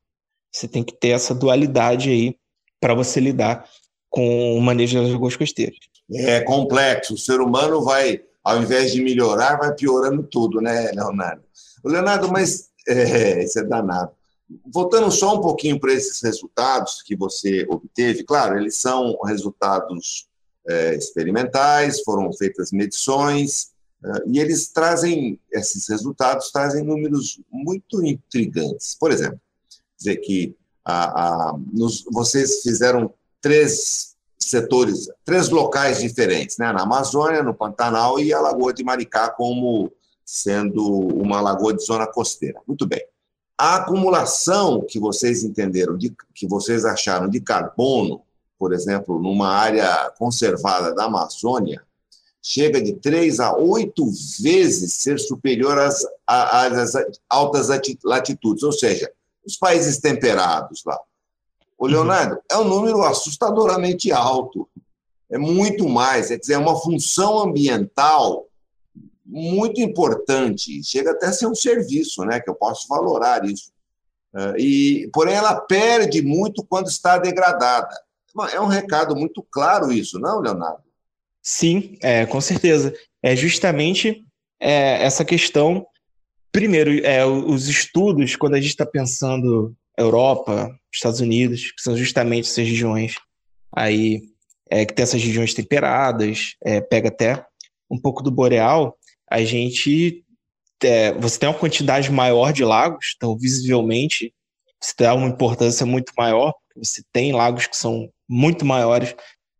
Você 0.52 0.68
tem 0.68 0.82
que 0.82 0.92
ter 0.98 1.10
essa 1.10 1.34
dualidade 1.34 2.10
aí 2.10 2.36
para 2.80 2.94
você 2.94 3.20
lidar 3.20 3.66
com 4.08 4.56
o 4.56 4.60
manejo 4.60 5.00
das 5.00 5.10
lagoas 5.10 5.36
costeiras. 5.36 5.78
É 6.12 6.40
complexo. 6.40 7.14
O 7.14 7.18
ser 7.18 7.40
humano 7.40 7.82
vai, 7.82 8.20
ao 8.42 8.60
invés 8.60 8.92
de 8.92 9.02
melhorar, 9.02 9.56
vai 9.56 9.74
piorando 9.74 10.22
tudo, 10.24 10.60
né, 10.60 10.90
Leonardo? 10.92 11.42
Leonardo, 11.88 12.30
mas 12.30 12.70
é, 12.86 13.44
isso 13.44 13.58
é 13.58 13.64
danado. 13.64 14.12
Voltando 14.72 15.10
só 15.12 15.36
um 15.36 15.40
pouquinho 15.40 15.78
para 15.78 15.92
esses 15.92 16.20
resultados 16.22 17.02
que 17.02 17.14
você 17.14 17.64
obteve, 17.68 18.24
claro, 18.24 18.58
eles 18.58 18.76
são 18.76 19.16
resultados 19.24 20.28
é, 20.68 20.94
experimentais, 20.94 22.02
foram 22.02 22.32
feitas 22.32 22.72
medições, 22.72 23.70
é, 24.04 24.08
e 24.26 24.40
eles 24.40 24.68
trazem, 24.68 25.38
esses 25.52 25.88
resultados 25.88 26.50
trazem 26.50 26.84
números 26.84 27.40
muito 27.50 28.04
intrigantes. 28.04 28.96
Por 28.98 29.12
exemplo, 29.12 29.40
dizer 29.96 30.16
que 30.16 30.56
a, 30.84 31.50
a, 31.50 31.58
nos, 31.72 32.04
vocês 32.10 32.62
fizeram 32.62 33.12
três 33.40 34.16
setores, 34.38 35.08
três 35.24 35.48
locais 35.48 36.00
diferentes, 36.00 36.58
né? 36.58 36.72
na 36.72 36.82
Amazônia, 36.82 37.42
no 37.42 37.54
Pantanal 37.54 38.18
e 38.18 38.32
a 38.32 38.40
Lagoa 38.40 38.72
de 38.72 38.82
Maricá 38.82 39.28
como 39.28 39.92
sendo 40.30 40.86
uma 40.86 41.40
lagoa 41.40 41.74
de 41.74 41.84
zona 41.84 42.06
costeira. 42.06 42.60
Muito 42.64 42.86
bem. 42.86 43.04
A 43.58 43.76
acumulação 43.76 44.80
que 44.88 45.00
vocês 45.00 45.42
entenderam, 45.42 45.98
de, 45.98 46.14
que 46.32 46.46
vocês 46.46 46.84
acharam 46.84 47.28
de 47.28 47.40
carbono, 47.40 48.22
por 48.56 48.72
exemplo, 48.72 49.20
numa 49.20 49.48
área 49.48 50.08
conservada 50.16 50.94
da 50.94 51.06
Amazônia, 51.06 51.82
chega 52.40 52.80
de 52.80 52.92
três 52.92 53.40
a 53.40 53.56
oito 53.56 54.06
vezes 54.40 54.94
ser 54.94 55.18
superior 55.18 55.76
às, 55.78 56.06
às, 56.24 56.94
altas 57.28 57.66
latitudes, 58.04 58.62
ou 58.62 58.72
seja, 58.72 59.12
os 59.44 59.56
países 59.56 59.98
temperados 59.98 60.84
lá. 60.86 60.98
O 61.76 61.86
uhum. 61.86 61.90
Leonardo, 61.90 62.38
é 62.48 62.56
um 62.56 62.64
número 62.64 63.02
assustadoramente 63.02 64.12
alto. 64.12 64.68
É 65.28 65.36
muito 65.36 65.88
mais, 65.88 66.30
é 66.30 66.38
dizer, 66.38 66.54
é 66.54 66.58
uma 66.58 66.80
função 66.80 67.40
ambiental 67.40 68.46
muito 69.30 69.80
importante, 69.80 70.82
chega 70.84 71.12
até 71.12 71.26
a 71.26 71.32
ser 71.32 71.46
um 71.46 71.54
serviço, 71.54 72.24
né, 72.24 72.40
que 72.40 72.50
eu 72.50 72.54
posso 72.54 72.88
valorar 72.88 73.44
isso. 73.44 73.70
É, 74.34 74.60
e, 74.60 75.10
porém, 75.12 75.34
ela 75.34 75.60
perde 75.60 76.22
muito 76.22 76.64
quando 76.64 76.88
está 76.88 77.18
degradada. 77.18 77.94
É 78.52 78.60
um 78.60 78.66
recado 78.66 79.16
muito 79.16 79.44
claro 79.50 79.92
isso, 79.92 80.18
não, 80.18 80.40
Leonardo? 80.40 80.82
Sim, 81.42 81.96
é, 82.02 82.26
com 82.26 82.40
certeza. 82.40 82.94
É 83.22 83.34
justamente 83.34 84.24
é, 84.60 85.02
essa 85.02 85.24
questão. 85.24 85.86
Primeiro, 86.52 87.04
é, 87.04 87.24
os 87.24 87.68
estudos, 87.68 88.36
quando 88.36 88.54
a 88.54 88.60
gente 88.60 88.70
está 88.70 88.86
pensando 88.86 89.74
Europa, 89.96 90.74
Estados 90.92 91.20
Unidos, 91.20 91.72
que 91.72 91.82
são 91.82 91.96
justamente 91.96 92.48
essas 92.48 92.68
regiões 92.68 93.14
aí, 93.74 94.22
é, 94.68 94.84
que 94.84 94.94
tem 94.94 95.02
essas 95.02 95.22
regiões 95.22 95.54
temperadas, 95.54 96.54
é, 96.64 96.80
pega 96.80 97.08
até 97.08 97.44
um 97.90 97.98
pouco 97.98 98.22
do 98.22 98.30
boreal, 98.30 98.96
a 99.30 99.42
gente 99.44 100.24
é, 100.82 101.12
você 101.12 101.38
tem 101.38 101.48
uma 101.48 101.58
quantidade 101.58 102.10
maior 102.10 102.52
de 102.52 102.64
lagos, 102.64 103.14
então 103.16 103.36
visivelmente 103.36 104.34
você 104.82 104.94
dá 104.98 105.14
uma 105.14 105.28
importância 105.28 105.84
muito 105.84 106.12
maior. 106.16 106.54
Você 106.76 107.02
tem 107.12 107.32
lagos 107.32 107.66
que 107.66 107.76
são 107.76 108.08
muito 108.28 108.64
maiores 108.64 109.14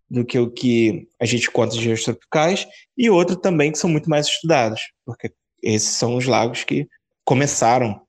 do 0.09 0.24
que 0.24 0.38
o 0.38 0.50
que 0.50 1.06
a 1.20 1.26
gente 1.26 1.50
conta 1.50 1.72
de 1.72 1.78
regiões 1.78 2.02
tropicais, 2.02 2.66
e 2.96 3.09
outros 3.09 3.38
também 3.40 3.70
que 3.70 3.78
são 3.78 3.88
muito 3.88 4.11
mais 4.11 4.26
estudados, 4.26 4.80
porque 5.06 5.33
esses 5.62 5.90
são 5.90 6.16
os 6.16 6.26
lagos 6.26 6.64
que 6.64 6.88
começaram 7.24 8.00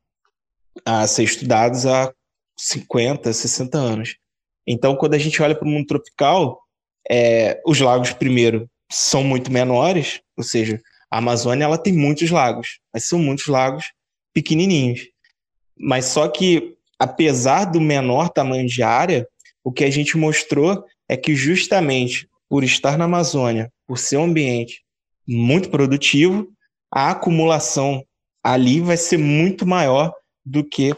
a 0.84 1.06
ser 1.06 1.24
estudados 1.24 1.86
há 1.86 2.12
50, 2.58 3.32
60 3.32 3.78
anos. 3.78 4.16
Então, 4.66 4.96
quando 4.96 5.14
a 5.14 5.18
gente 5.18 5.42
olha 5.44 5.54
para 5.54 5.68
o 5.68 5.70
mundo 5.70 5.86
tropical, 5.86 6.60
é, 7.10 7.62
os 7.68 7.80
lagos, 7.80 8.14
primeiro, 8.14 8.68
são 8.92 9.24
muito 9.24 9.52
menores, 9.52 10.22
ou 10.36 10.44
seja, 10.44 10.82
a 11.12 11.18
Amazônia 11.18 11.66
ela 11.66 11.78
tem 11.78 11.92
muitos 11.92 12.32
lagos, 12.32 12.80
mas 12.94 13.04
são 13.04 13.20
muitos 13.20 13.48
lagos 13.48 13.84
pequenininhos. 14.34 15.02
Mas 15.78 16.06
só 16.06 16.28
que, 16.30 16.76
apesar 16.98 17.66
do 17.66 17.82
menor 17.82 18.30
tamanho 18.30 18.66
de 18.66 18.82
área, 18.82 19.28
o 19.64 19.72
que 19.72 19.84
a 19.84 19.90
gente 19.90 20.18
mostrou 20.18 20.86
é 21.10 21.18
que 21.18 21.36
justamente 21.36 22.30
por 22.48 22.64
estar 22.64 22.98
na 22.98 23.06
Amazônia, 23.06 23.72
por 23.86 23.98
ser 23.98 24.18
um 24.18 24.24
ambiente 24.24 24.84
muito 25.28 25.70
produtivo, 25.70 26.48
a 26.90 27.12
acumulação 27.12 28.06
ali 28.44 28.80
vai 28.80 28.98
ser 28.98 29.18
muito 29.18 29.66
maior 29.66 30.14
do 30.46 30.64
que 30.64 30.96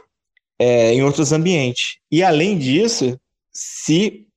é, 0.60 0.94
em 0.94 1.04
outros 1.04 1.32
ambientes. 1.32 1.98
E 2.12 2.24
além 2.24 2.58
disso, 2.58 3.20
se 3.52 4.28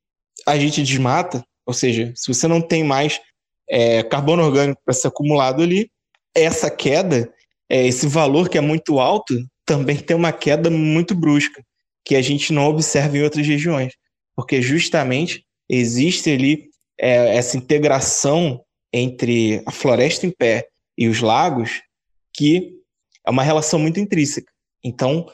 a 0.46 0.58
gente 0.58 0.82
desmata, 0.82 1.44
ou 1.64 1.74
seja, 1.74 2.12
se 2.16 2.32
você 2.32 2.48
não 2.48 2.60
tem 2.60 2.82
mais 2.82 3.20
é, 3.68 4.02
carbono 4.02 4.44
orgânico 4.44 4.80
para 4.84 4.94
ser 4.94 5.08
acumulado 5.08 5.62
ali, 5.62 5.90
essa 6.34 6.70
queda, 6.70 7.32
é, 7.68 7.86
esse 7.86 8.06
valor 8.06 8.48
que 8.48 8.58
é 8.58 8.60
muito 8.60 8.98
alto, 8.98 9.34
também 9.64 9.96
tem 9.96 10.16
uma 10.16 10.32
queda 10.32 10.70
muito 10.70 11.14
brusca, 11.14 11.62
que 12.04 12.14
a 12.14 12.22
gente 12.22 12.52
não 12.52 12.66
observa 12.66 13.16
em 13.16 13.22
outras 13.22 13.46
regiões, 13.46 13.94
porque 14.34 14.62
justamente 14.62 15.44
existe 15.68 16.30
ali 16.30 16.68
é, 16.98 17.36
essa 17.36 17.56
integração 17.56 18.62
entre 18.92 19.62
a 19.66 19.72
floresta 19.72 20.26
em 20.26 20.30
pé 20.30 20.68
e 20.96 21.08
os 21.08 21.20
lagos, 21.20 21.82
que 22.32 22.76
é 23.26 23.30
uma 23.30 23.42
relação 23.42 23.78
muito 23.78 23.98
intrínseca. 23.98 24.50
Então, 24.84 25.28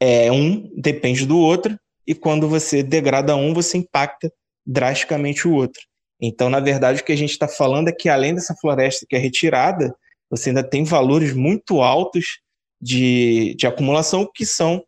é, 0.00 0.32
um 0.32 0.70
depende 0.74 1.26
do 1.26 1.38
outro, 1.38 1.78
e 2.06 2.14
quando 2.14 2.48
você 2.48 2.82
degrada 2.82 3.36
um, 3.36 3.52
você 3.52 3.76
impacta 3.78 4.32
drasticamente 4.64 5.46
o 5.46 5.54
outro. 5.54 5.82
Então, 6.20 6.48
na 6.48 6.60
verdade, 6.60 7.00
o 7.00 7.04
que 7.04 7.12
a 7.12 7.16
gente 7.16 7.30
está 7.30 7.46
falando 7.46 7.88
é 7.88 7.92
que 7.92 8.08
além 8.08 8.34
dessa 8.34 8.54
floresta 8.54 9.06
que 9.08 9.16
é 9.16 9.18
retirada, 9.18 9.94
você 10.30 10.50
ainda 10.50 10.62
tem 10.62 10.84
valores 10.84 11.32
muito 11.32 11.82
altos 11.82 12.40
de, 12.80 13.54
de 13.54 13.66
acumulação 13.66 14.28
que 14.32 14.44
são, 14.44 14.82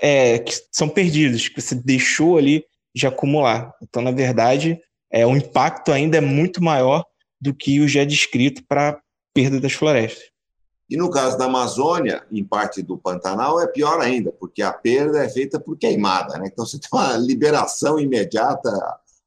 é, 0.00 0.38
que 0.38 0.54
são 0.70 0.88
perdidos, 0.88 1.48
que 1.48 1.60
você 1.60 1.74
deixou 1.74 2.38
ali 2.38 2.64
de 2.94 3.06
acumular. 3.06 3.72
Então, 3.82 4.02
na 4.02 4.10
verdade, 4.10 4.78
é, 5.10 5.26
o 5.26 5.36
impacto 5.36 5.92
ainda 5.92 6.18
é 6.18 6.20
muito 6.20 6.62
maior 6.62 7.04
do 7.40 7.54
que 7.54 7.80
o 7.80 7.88
já 7.88 8.04
descrito 8.04 8.62
para 8.66 8.98
perda 9.34 9.60
das 9.60 9.72
florestas. 9.72 10.24
E 10.88 10.96
no 10.96 11.10
caso 11.10 11.36
da 11.36 11.46
Amazônia, 11.46 12.24
em 12.30 12.44
parte 12.44 12.80
do 12.80 12.96
Pantanal, 12.96 13.60
é 13.60 13.66
pior 13.66 14.00
ainda, 14.00 14.30
porque 14.30 14.62
a 14.62 14.72
perda 14.72 15.24
é 15.24 15.28
feita 15.28 15.58
por 15.58 15.76
queimada. 15.76 16.38
Né? 16.38 16.48
Então, 16.50 16.64
você 16.64 16.78
tem 16.78 16.88
uma 16.92 17.16
liberação 17.16 17.98
imediata 17.98 18.70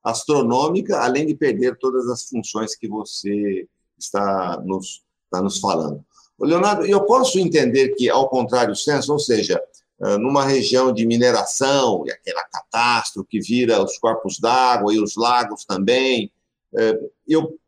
astronômica, 0.04 1.00
além 1.00 1.26
de 1.26 1.36
perder 1.36 1.78
todas 1.78 2.08
as 2.08 2.24
funções 2.24 2.76
que 2.76 2.88
você 2.88 3.68
está 3.98 4.62
nos, 4.66 5.04
está 5.26 5.42
nos 5.42 5.60
falando. 5.60 6.04
Leonardo, 6.40 6.86
eu 6.86 7.04
posso 7.06 7.38
entender 7.38 7.90
que, 7.90 8.10
ao 8.10 8.30
contrário 8.30 8.76
senso, 8.76 9.12
ou 9.12 9.20
seja, 9.20 9.62
ah, 10.02 10.18
numa 10.18 10.46
região 10.46 10.94
de 10.94 11.06
mineração, 11.06 12.04
e 12.06 12.12
aquela 12.12 12.44
catástrofe 12.44 13.28
que 13.30 13.40
vira 13.42 13.84
os 13.84 13.98
corpos 13.98 14.40
d'água 14.40 14.94
e 14.94 15.00
os 15.00 15.16
lagos 15.18 15.66
também, 15.66 16.32
eh, 16.78 17.00
eu 17.28 17.60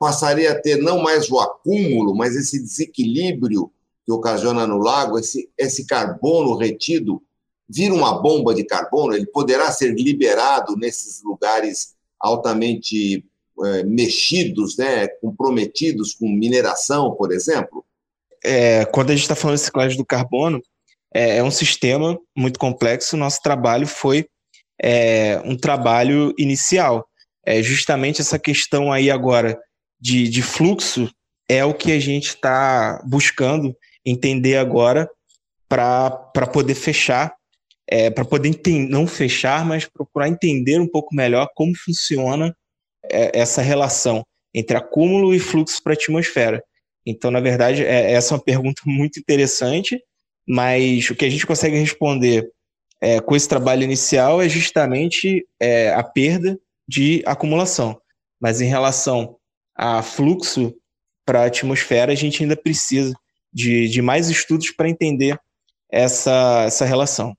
passaria 0.00 0.50
a 0.50 0.60
ter 0.60 0.76
não 0.82 1.00
mais 1.00 1.30
o 1.30 1.38
acúmulo, 1.38 2.14
mas 2.16 2.34
esse 2.34 2.60
desequilíbrio 2.60 3.70
que 4.04 4.10
ocasiona 4.10 4.66
no 4.66 4.78
lago, 4.78 5.16
esse, 5.16 5.48
esse 5.56 5.86
carbono 5.86 6.56
retido 6.56 7.22
vira 7.70 7.94
uma 7.94 8.20
bomba 8.20 8.52
de 8.52 8.64
carbono, 8.64 9.14
ele 9.14 9.26
poderá 9.26 9.70
ser 9.70 9.94
liberado 9.94 10.76
nesses 10.76 11.22
lugares 11.22 11.94
altamente 12.18 13.24
é, 13.64 13.84
mexidos, 13.84 14.76
né, 14.76 15.06
comprometidos 15.20 16.14
com 16.14 16.28
mineração, 16.28 17.14
por 17.14 17.30
exemplo? 17.32 17.84
É, 18.44 18.84
quando 18.86 19.10
a 19.10 19.12
gente 19.14 19.22
está 19.22 19.36
falando 19.36 19.56
de 19.56 19.62
reciclagem 19.62 19.96
do 19.96 20.04
carbono, 20.04 20.60
é, 21.14 21.36
é, 21.36 21.42
um 21.42 21.50
sistema 21.50 22.18
muito 22.36 22.58
complexo. 22.58 23.16
Nosso 23.16 23.40
trabalho 23.42 23.86
foi 23.86 24.26
é, 24.82 25.40
um 25.44 25.56
trabalho 25.56 26.34
inicial. 26.38 27.06
É 27.44 27.62
justamente 27.62 28.20
essa 28.20 28.38
questão 28.38 28.92
aí 28.92 29.10
agora 29.10 29.58
de, 30.00 30.28
de 30.28 30.42
fluxo 30.42 31.10
é 31.48 31.64
o 31.64 31.74
que 31.74 31.92
a 31.92 32.00
gente 32.00 32.28
está 32.28 33.02
buscando 33.06 33.76
entender 34.04 34.56
agora 34.56 35.08
para 35.68 36.46
poder 36.52 36.74
fechar 36.74 37.34
é, 37.90 38.08
para 38.08 38.24
poder 38.24 38.56
não 38.88 39.06
fechar, 39.06 39.66
mas 39.66 39.84
procurar 39.84 40.28
entender 40.28 40.78
um 40.78 40.86
pouco 40.86 41.14
melhor 41.14 41.48
como 41.54 41.76
funciona 41.76 42.56
é, 43.10 43.36
essa 43.40 43.60
relação 43.60 44.24
entre 44.54 44.76
acúmulo 44.76 45.34
e 45.34 45.40
fluxo 45.40 45.82
para 45.82 45.92
a 45.92 45.94
atmosfera. 45.94 46.62
Então, 47.04 47.32
na 47.32 47.40
verdade, 47.40 47.84
é, 47.84 48.12
essa 48.12 48.32
é 48.32 48.36
uma 48.36 48.44
pergunta 48.44 48.82
muito 48.86 49.18
interessante, 49.18 50.00
mas 50.46 51.10
o 51.10 51.16
que 51.16 51.24
a 51.24 51.30
gente 51.30 51.46
consegue 51.46 51.76
responder 51.76 52.48
é, 53.00 53.18
com 53.18 53.34
esse 53.34 53.48
trabalho 53.48 53.82
inicial 53.82 54.40
é 54.40 54.48
justamente 54.48 55.44
é, 55.58 55.92
a 55.92 56.04
perda 56.04 56.58
de 56.86 57.22
acumulação. 57.26 58.00
Mas 58.40 58.60
em 58.60 58.66
relação 58.66 59.36
a 59.74 60.00
fluxo 60.02 60.74
para 61.24 61.42
a 61.42 61.46
atmosfera, 61.46 62.12
a 62.12 62.16
gente 62.16 62.42
ainda 62.42 62.56
precisa 62.56 63.14
de, 63.52 63.88
de 63.88 64.00
mais 64.00 64.28
estudos 64.28 64.70
para 64.70 64.88
entender 64.88 65.38
essa, 65.90 66.64
essa 66.66 66.84
relação 66.84 67.36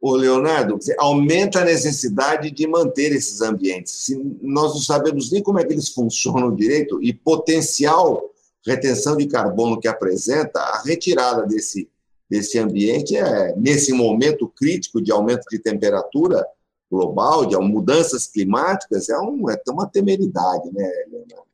o 0.00 0.14
Leonardo, 0.14 0.78
aumenta 0.98 1.60
a 1.60 1.64
necessidade 1.64 2.50
de 2.50 2.66
manter 2.66 3.12
esses 3.12 3.40
ambientes. 3.40 3.92
Se 4.04 4.16
nós 4.42 4.74
não 4.74 4.80
sabemos 4.80 5.32
nem 5.32 5.42
como 5.42 5.58
é 5.58 5.64
que 5.64 5.72
eles 5.72 5.88
funcionam 5.88 6.54
direito 6.54 7.02
e 7.02 7.12
potencial 7.12 8.30
retenção 8.66 9.16
de 9.16 9.26
carbono 9.26 9.80
que 9.80 9.86
apresenta, 9.86 10.58
a 10.58 10.82
retirada 10.82 11.46
desse, 11.46 11.88
desse 12.28 12.58
ambiente 12.58 13.16
é, 13.16 13.54
nesse 13.56 13.92
momento 13.92 14.48
crítico 14.48 15.00
de 15.00 15.12
aumento 15.12 15.44
de 15.50 15.58
temperatura 15.58 16.44
global, 16.90 17.46
de 17.46 17.56
mudanças 17.56 18.26
climáticas, 18.26 19.08
é, 19.08 19.18
um, 19.18 19.48
é 19.50 19.56
uma 19.68 19.86
temeridade, 19.86 20.70
né, 20.72 20.90
Leonardo? 21.10 21.46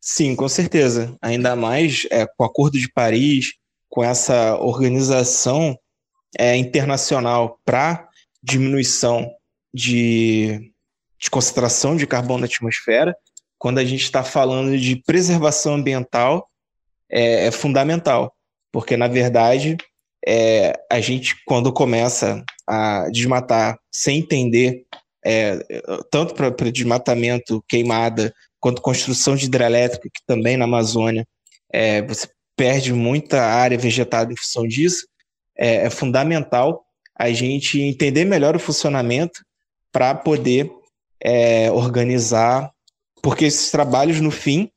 Sim, 0.00 0.36
com 0.36 0.48
certeza. 0.48 1.16
Ainda 1.20 1.56
mais 1.56 2.06
é, 2.10 2.26
com 2.26 2.42
o 2.42 2.46
Acordo 2.46 2.78
de 2.78 2.90
Paris, 2.92 3.54
com 3.88 4.04
essa 4.04 4.56
organização 4.58 5.78
é, 6.38 6.56
internacional 6.56 7.58
para 7.64 8.08
diminuição 8.42 9.30
de, 9.72 10.72
de 11.18 11.30
concentração 11.30 11.96
de 11.96 12.06
carbono 12.06 12.40
na 12.40 12.46
atmosfera, 12.46 13.16
quando 13.58 13.78
a 13.78 13.84
gente 13.84 14.02
está 14.02 14.22
falando 14.22 14.78
de 14.78 14.96
preservação 14.96 15.74
ambiental, 15.74 16.48
é, 17.10 17.46
é, 17.46 17.50
fundamental, 17.50 18.34
porque, 18.72 18.96
na 18.96 19.08
verdade, 19.08 19.76
é, 20.26 20.72
a 20.90 21.00
gente, 21.00 21.36
quando 21.46 21.72
começa 21.72 22.44
a 22.66 23.08
desmatar 23.10 23.78
sem 23.90 24.18
entender, 24.18 24.84
é, 25.24 25.58
tanto 26.10 26.34
para 26.34 26.70
desmatamento, 26.70 27.64
queimada, 27.68 28.34
quanto 28.60 28.82
construção 28.82 29.36
de 29.36 29.46
hidrelétrica, 29.46 30.08
que 30.12 30.20
também 30.26 30.56
na 30.56 30.64
Amazônia 30.64 31.26
é, 31.72 32.02
você 32.02 32.28
perde 32.56 32.92
muita 32.92 33.42
área 33.42 33.78
vegetada 33.78 34.32
em 34.32 34.36
função 34.36 34.66
disso, 34.66 35.06
é, 35.56 35.86
é 35.86 35.90
fundamental 35.90 36.84
a 37.16 37.30
gente 37.30 37.80
entender 37.80 38.24
melhor 38.24 38.56
o 38.56 38.60
funcionamento 38.60 39.44
para 39.92 40.14
poder 40.14 40.70
é, 41.22 41.70
organizar, 41.70 42.70
porque 43.22 43.44
esses 43.44 43.70
trabalhos, 43.70 44.20
no 44.20 44.30
fim, 44.30 44.70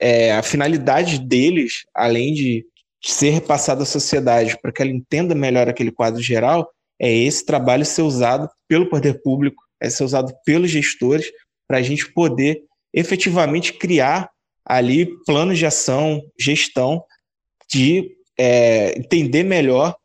é, 0.00 0.32
a 0.32 0.42
finalidade 0.42 1.18
deles, 1.18 1.84
além 1.94 2.34
de 2.34 2.66
ser 3.02 3.30
repassado 3.30 3.82
à 3.82 3.86
sociedade 3.86 4.58
para 4.60 4.72
que 4.72 4.82
ela 4.82 4.90
entenda 4.90 5.34
melhor 5.34 5.68
aquele 5.68 5.92
quadro 5.92 6.20
geral, 6.22 6.70
é 6.98 7.10
esse 7.10 7.46
trabalho 7.46 7.84
ser 7.84 8.02
usado 8.02 8.48
pelo 8.68 8.90
poder 8.90 9.22
público, 9.22 9.62
é 9.80 9.88
ser 9.88 10.04
usado 10.04 10.34
pelos 10.44 10.70
gestores, 10.70 11.30
para 11.66 11.78
a 11.78 11.82
gente 11.82 12.12
poder 12.12 12.62
efetivamente 12.92 13.72
criar 13.74 14.28
ali 14.64 15.06
planos 15.24 15.58
de 15.58 15.64
ação, 15.64 16.20
gestão, 16.38 17.02
de 17.70 18.10
é, 18.38 18.98
entender 18.98 19.44
melhor 19.44 19.96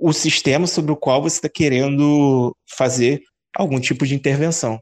o 0.00 0.12
sistema 0.12 0.66
sobre 0.66 0.90
o 0.90 0.96
qual 0.96 1.22
você 1.22 1.36
está 1.36 1.48
querendo 1.48 2.56
fazer 2.76 3.22
algum 3.54 3.78
tipo 3.78 4.06
de 4.06 4.14
intervenção. 4.14 4.80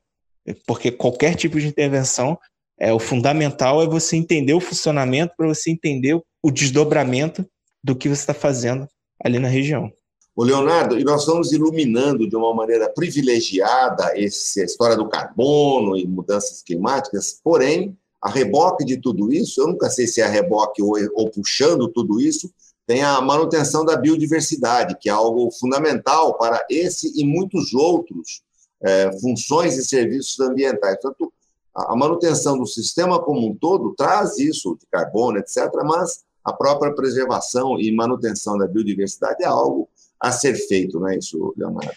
Porque 0.66 0.92
qualquer 0.92 1.34
tipo 1.34 1.58
de 1.58 1.66
intervenção, 1.66 2.38
é 2.80 2.92
o 2.92 3.00
fundamental 3.00 3.82
é 3.82 3.86
você 3.86 4.16
entender 4.16 4.54
o 4.54 4.60
funcionamento 4.60 5.34
para 5.36 5.48
você 5.48 5.70
entender 5.70 6.18
o 6.40 6.50
desdobramento 6.50 7.44
do 7.82 7.96
que 7.96 8.08
você 8.08 8.20
está 8.20 8.34
fazendo 8.34 8.86
ali 9.22 9.40
na 9.40 9.48
região. 9.48 9.90
O 10.36 10.44
Leonardo, 10.44 10.96
e 10.96 11.02
nós 11.02 11.22
estamos 11.22 11.50
iluminando 11.50 12.28
de 12.28 12.36
uma 12.36 12.54
maneira 12.54 12.88
privilegiada 12.88 14.12
essa 14.16 14.62
história 14.62 14.96
do 14.96 15.08
carbono 15.08 15.96
e 15.96 16.06
mudanças 16.06 16.62
climáticas, 16.62 17.40
porém, 17.42 17.98
a 18.22 18.30
reboque 18.30 18.84
de 18.84 18.98
tudo 18.98 19.32
isso, 19.32 19.60
eu 19.60 19.66
nunca 19.66 19.90
sei 19.90 20.06
se 20.06 20.20
é 20.20 20.24
a 20.24 20.28
reboque 20.28 20.80
ou, 20.80 20.94
ou 21.14 21.28
puxando 21.28 21.88
tudo 21.88 22.20
isso, 22.20 22.48
tem 22.88 23.02
a 23.02 23.20
manutenção 23.20 23.84
da 23.84 23.98
biodiversidade, 23.98 24.96
que 24.98 25.10
é 25.10 25.12
algo 25.12 25.50
fundamental 25.50 26.38
para 26.38 26.64
esse 26.70 27.12
e 27.14 27.22
muitos 27.22 27.74
outros 27.74 28.40
é, 28.82 29.12
funções 29.20 29.76
e 29.76 29.84
serviços 29.84 30.40
ambientais. 30.40 30.98
Portanto, 30.98 31.30
a 31.74 31.94
manutenção 31.94 32.56
do 32.56 32.66
sistema 32.66 33.22
como 33.22 33.46
um 33.46 33.54
todo 33.54 33.94
traz 33.94 34.38
isso 34.38 34.74
de 34.80 34.86
carbono, 34.90 35.36
etc., 35.36 35.70
mas 35.84 36.24
a 36.42 36.50
própria 36.50 36.94
preservação 36.94 37.78
e 37.78 37.94
manutenção 37.94 38.56
da 38.56 38.66
biodiversidade 38.66 39.44
é 39.44 39.46
algo 39.46 39.86
a 40.18 40.32
ser 40.32 40.54
feito, 40.54 40.98
não 40.98 41.08
é 41.08 41.18
isso, 41.18 41.52
Leonardo? 41.58 41.92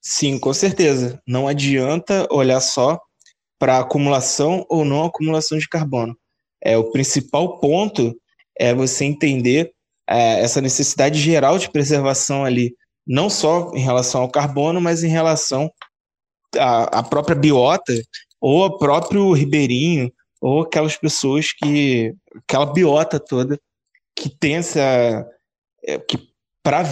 Sim, 0.00 0.36
com 0.40 0.52
certeza. 0.52 1.22
Não 1.24 1.46
adianta 1.46 2.26
olhar 2.28 2.60
só 2.60 3.00
para 3.56 3.78
acumulação 3.78 4.66
ou 4.68 4.84
não 4.84 5.04
acumulação 5.04 5.56
de 5.58 5.68
carbono. 5.68 6.18
É 6.60 6.76
o 6.76 6.90
principal 6.90 7.60
ponto 7.60 8.12
é 8.58 8.74
você 8.74 9.04
entender 9.04 9.72
é, 10.08 10.40
essa 10.40 10.60
necessidade 10.60 11.18
geral 11.18 11.58
de 11.58 11.70
preservação 11.70 12.44
ali, 12.44 12.74
não 13.06 13.28
só 13.28 13.70
em 13.74 13.80
relação 13.80 14.22
ao 14.22 14.30
carbono, 14.30 14.80
mas 14.80 15.02
em 15.02 15.08
relação 15.08 15.70
à, 16.56 16.98
à 16.98 17.02
própria 17.02 17.36
biota 17.36 17.92
ou 18.40 18.64
ao 18.64 18.78
próprio 18.78 19.32
ribeirinho 19.32 20.12
ou 20.40 20.62
aquelas 20.62 20.96
pessoas 20.96 21.52
que 21.52 22.14
aquela 22.36 22.66
biota 22.66 23.18
toda 23.18 23.58
que 24.14 24.28
tem 24.28 24.56
essa 24.56 25.26
é, 25.82 25.98
que 25.98 26.18
para 26.62 26.84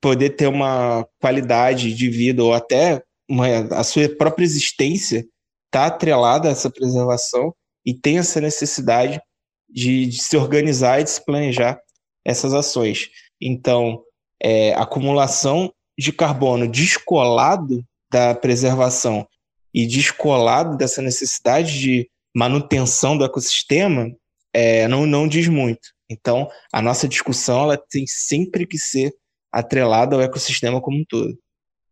poder 0.00 0.30
ter 0.30 0.46
uma 0.46 1.06
qualidade 1.20 1.94
de 1.94 2.08
vida 2.08 2.42
ou 2.42 2.54
até 2.54 3.02
uma, 3.28 3.46
a 3.72 3.84
sua 3.84 4.08
própria 4.08 4.44
existência 4.44 5.26
está 5.66 5.86
atrelada 5.86 6.48
a 6.48 6.52
essa 6.52 6.70
preservação 6.70 7.54
e 7.84 7.94
tem 7.94 8.18
essa 8.18 8.40
necessidade 8.40 9.20
de, 9.68 10.06
de 10.06 10.22
se 10.22 10.36
organizar 10.36 11.00
e 11.00 11.04
de 11.04 11.10
se 11.10 11.24
planejar 11.24 11.80
essas 12.24 12.54
ações. 12.54 13.10
Então, 13.40 14.02
é, 14.42 14.74
acumulação 14.74 15.72
de 15.98 16.12
carbono 16.12 16.66
descolado 16.66 17.84
da 18.10 18.34
preservação 18.34 19.26
e 19.72 19.86
descolado 19.86 20.76
dessa 20.76 21.00
necessidade 21.00 21.78
de 21.78 22.10
manutenção 22.34 23.16
do 23.16 23.24
ecossistema 23.24 24.10
é, 24.52 24.88
não, 24.88 25.06
não 25.06 25.28
diz 25.28 25.48
muito. 25.48 25.88
Então, 26.10 26.48
a 26.72 26.82
nossa 26.82 27.06
discussão 27.06 27.62
ela 27.62 27.76
tem 27.76 28.04
sempre 28.06 28.66
que 28.66 28.78
ser 28.78 29.12
atrelada 29.52 30.16
ao 30.16 30.22
ecossistema 30.22 30.80
como 30.80 30.98
um 30.98 31.04
todo. 31.08 31.38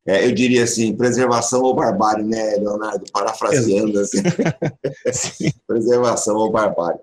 É, 0.08 0.24
eu 0.24 0.32
diria 0.32 0.64
assim, 0.64 0.96
preservação 0.96 1.60
ou 1.60 1.74
barbárie, 1.74 2.24
né, 2.24 2.56
Leonardo? 2.56 3.04
Parafraseando 3.12 4.00
assim. 4.00 4.22
preservação 5.68 6.34
ou 6.34 6.50
barbárie. 6.50 6.98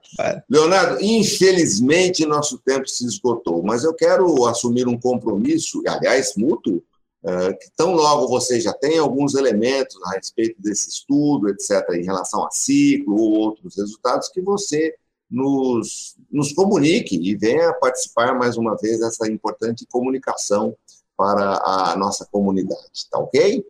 Leonardo, 0.50 0.98
infelizmente 1.00 2.26
nosso 2.26 2.58
tempo 2.58 2.88
se 2.88 3.06
esgotou, 3.06 3.62
mas 3.62 3.84
eu 3.84 3.94
quero 3.94 4.48
assumir 4.48 4.88
um 4.88 5.00
compromisso, 5.00 5.84
aliás, 5.88 6.34
mútuo, 6.36 6.82
uh, 7.24 7.56
que 7.60 7.70
tão 7.78 7.94
logo 7.94 8.28
você 8.28 8.60
já 8.60 8.74
tem 8.74 8.98
alguns 8.98 9.36
elementos 9.36 9.96
a 10.06 10.16
respeito 10.16 10.60
desse 10.60 10.90
estudo, 10.90 11.50
etc., 11.50 11.88
em 11.94 12.04
relação 12.04 12.44
a 12.44 12.50
ciclo 12.50 13.22
ou 13.22 13.34
outros 13.34 13.78
resultados, 13.78 14.30
que 14.30 14.42
você 14.42 14.96
nos, 15.30 16.16
nos 16.32 16.52
comunique 16.54 17.20
e 17.22 17.36
venha 17.36 17.72
participar 17.74 18.34
mais 18.34 18.58
uma 18.58 18.76
vez 18.76 19.00
dessa 19.00 19.30
importante 19.30 19.86
comunicação 19.86 20.76
para 21.18 21.62
a 21.64 21.96
nossa 21.96 22.26
comunidade, 22.32 23.10
tá 23.10 23.20
ok? 23.20 23.66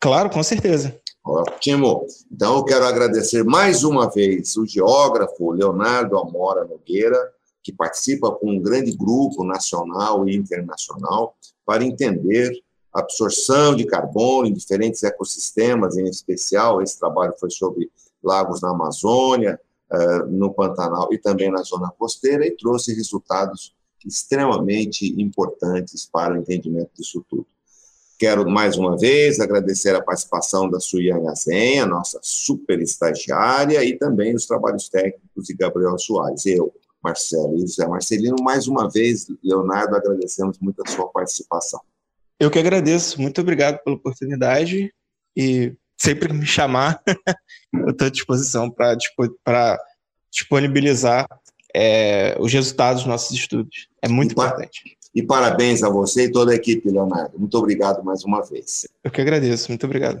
Claro, 0.00 0.30
com 0.30 0.42
certeza. 0.42 1.00
Ótimo. 1.24 2.06
Então, 2.30 2.56
eu 2.56 2.64
quero 2.64 2.84
agradecer 2.84 3.42
mais 3.42 3.82
uma 3.82 4.10
vez 4.10 4.56
o 4.56 4.66
geógrafo 4.66 5.50
Leonardo 5.50 6.18
Amora 6.18 6.64
Nogueira, 6.64 7.18
que 7.62 7.72
participa 7.72 8.30
com 8.30 8.50
um 8.50 8.60
grande 8.60 8.92
grupo 8.92 9.42
nacional 9.42 10.28
e 10.28 10.36
internacional 10.36 11.34
para 11.64 11.82
entender 11.82 12.52
a 12.92 13.00
absorção 13.00 13.74
de 13.74 13.86
carbono 13.86 14.46
em 14.46 14.52
diferentes 14.52 15.02
ecossistemas, 15.02 15.96
em 15.96 16.04
especial, 16.04 16.82
esse 16.82 16.98
trabalho 16.98 17.34
foi 17.40 17.50
sobre 17.50 17.90
lagos 18.22 18.60
na 18.60 18.70
Amazônia, 18.70 19.58
eh, 19.90 20.18
no 20.28 20.52
Pantanal 20.52 21.12
e 21.12 21.18
também 21.18 21.50
na 21.50 21.62
zona 21.62 21.90
costeira, 21.98 22.46
e 22.46 22.56
trouxe 22.56 22.94
resultados 22.94 23.74
extremamente 24.04 25.20
importantes 25.20 26.08
para 26.10 26.34
o 26.34 26.36
entendimento 26.38 26.90
disso 26.96 27.24
tudo. 27.28 27.46
Quero 28.18 28.48
mais 28.48 28.76
uma 28.76 28.96
vez 28.96 29.40
agradecer 29.40 29.94
a 29.94 30.02
participação 30.02 30.70
da 30.70 30.78
Suiane 30.78 31.28
Azenha, 31.28 31.84
nossa 31.84 32.20
super 32.22 32.80
estagiária, 32.80 33.84
e 33.84 33.98
também 33.98 34.34
os 34.34 34.46
trabalhos 34.46 34.88
técnicos 34.88 35.46
de 35.46 35.54
Gabriel 35.54 35.98
Soares. 35.98 36.46
Eu, 36.46 36.72
Marcelo 37.02 37.56
e 37.56 37.60
José 37.62 37.86
Marcelino, 37.86 38.36
mais 38.40 38.68
uma 38.68 38.88
vez, 38.88 39.26
Leonardo, 39.42 39.96
agradecemos 39.96 40.58
muito 40.58 40.80
a 40.86 40.90
sua 40.90 41.08
participação. 41.08 41.80
Eu 42.38 42.50
que 42.50 42.58
agradeço, 42.58 43.20
muito 43.20 43.40
obrigado 43.40 43.82
pela 43.82 43.96
oportunidade 43.96 44.92
e 45.36 45.74
sempre 45.96 46.28
que 46.28 46.34
me 46.34 46.46
chamar, 46.46 47.02
eu 47.74 47.90
estou 47.90 48.06
à 48.06 48.10
disposição 48.10 48.70
para 48.70 48.96
disponibilizar 50.30 51.26
é, 51.74 52.36
os 52.38 52.52
resultados 52.52 53.02
dos 53.02 53.10
nossos 53.10 53.36
estudos. 53.36 53.88
É 54.00 54.08
muito 54.08 54.30
e 54.30 54.32
importante. 54.32 54.96
E 55.14 55.22
parabéns 55.22 55.82
a 55.82 55.88
você 55.88 56.24
e 56.24 56.32
toda 56.32 56.52
a 56.52 56.54
equipe, 56.54 56.90
Leonardo. 56.90 57.38
Muito 57.38 57.56
obrigado 57.56 58.02
mais 58.04 58.24
uma 58.24 58.42
vez. 58.42 58.86
Eu 59.02 59.10
que 59.10 59.20
agradeço. 59.20 59.70
Muito 59.70 59.84
obrigado. 59.84 60.20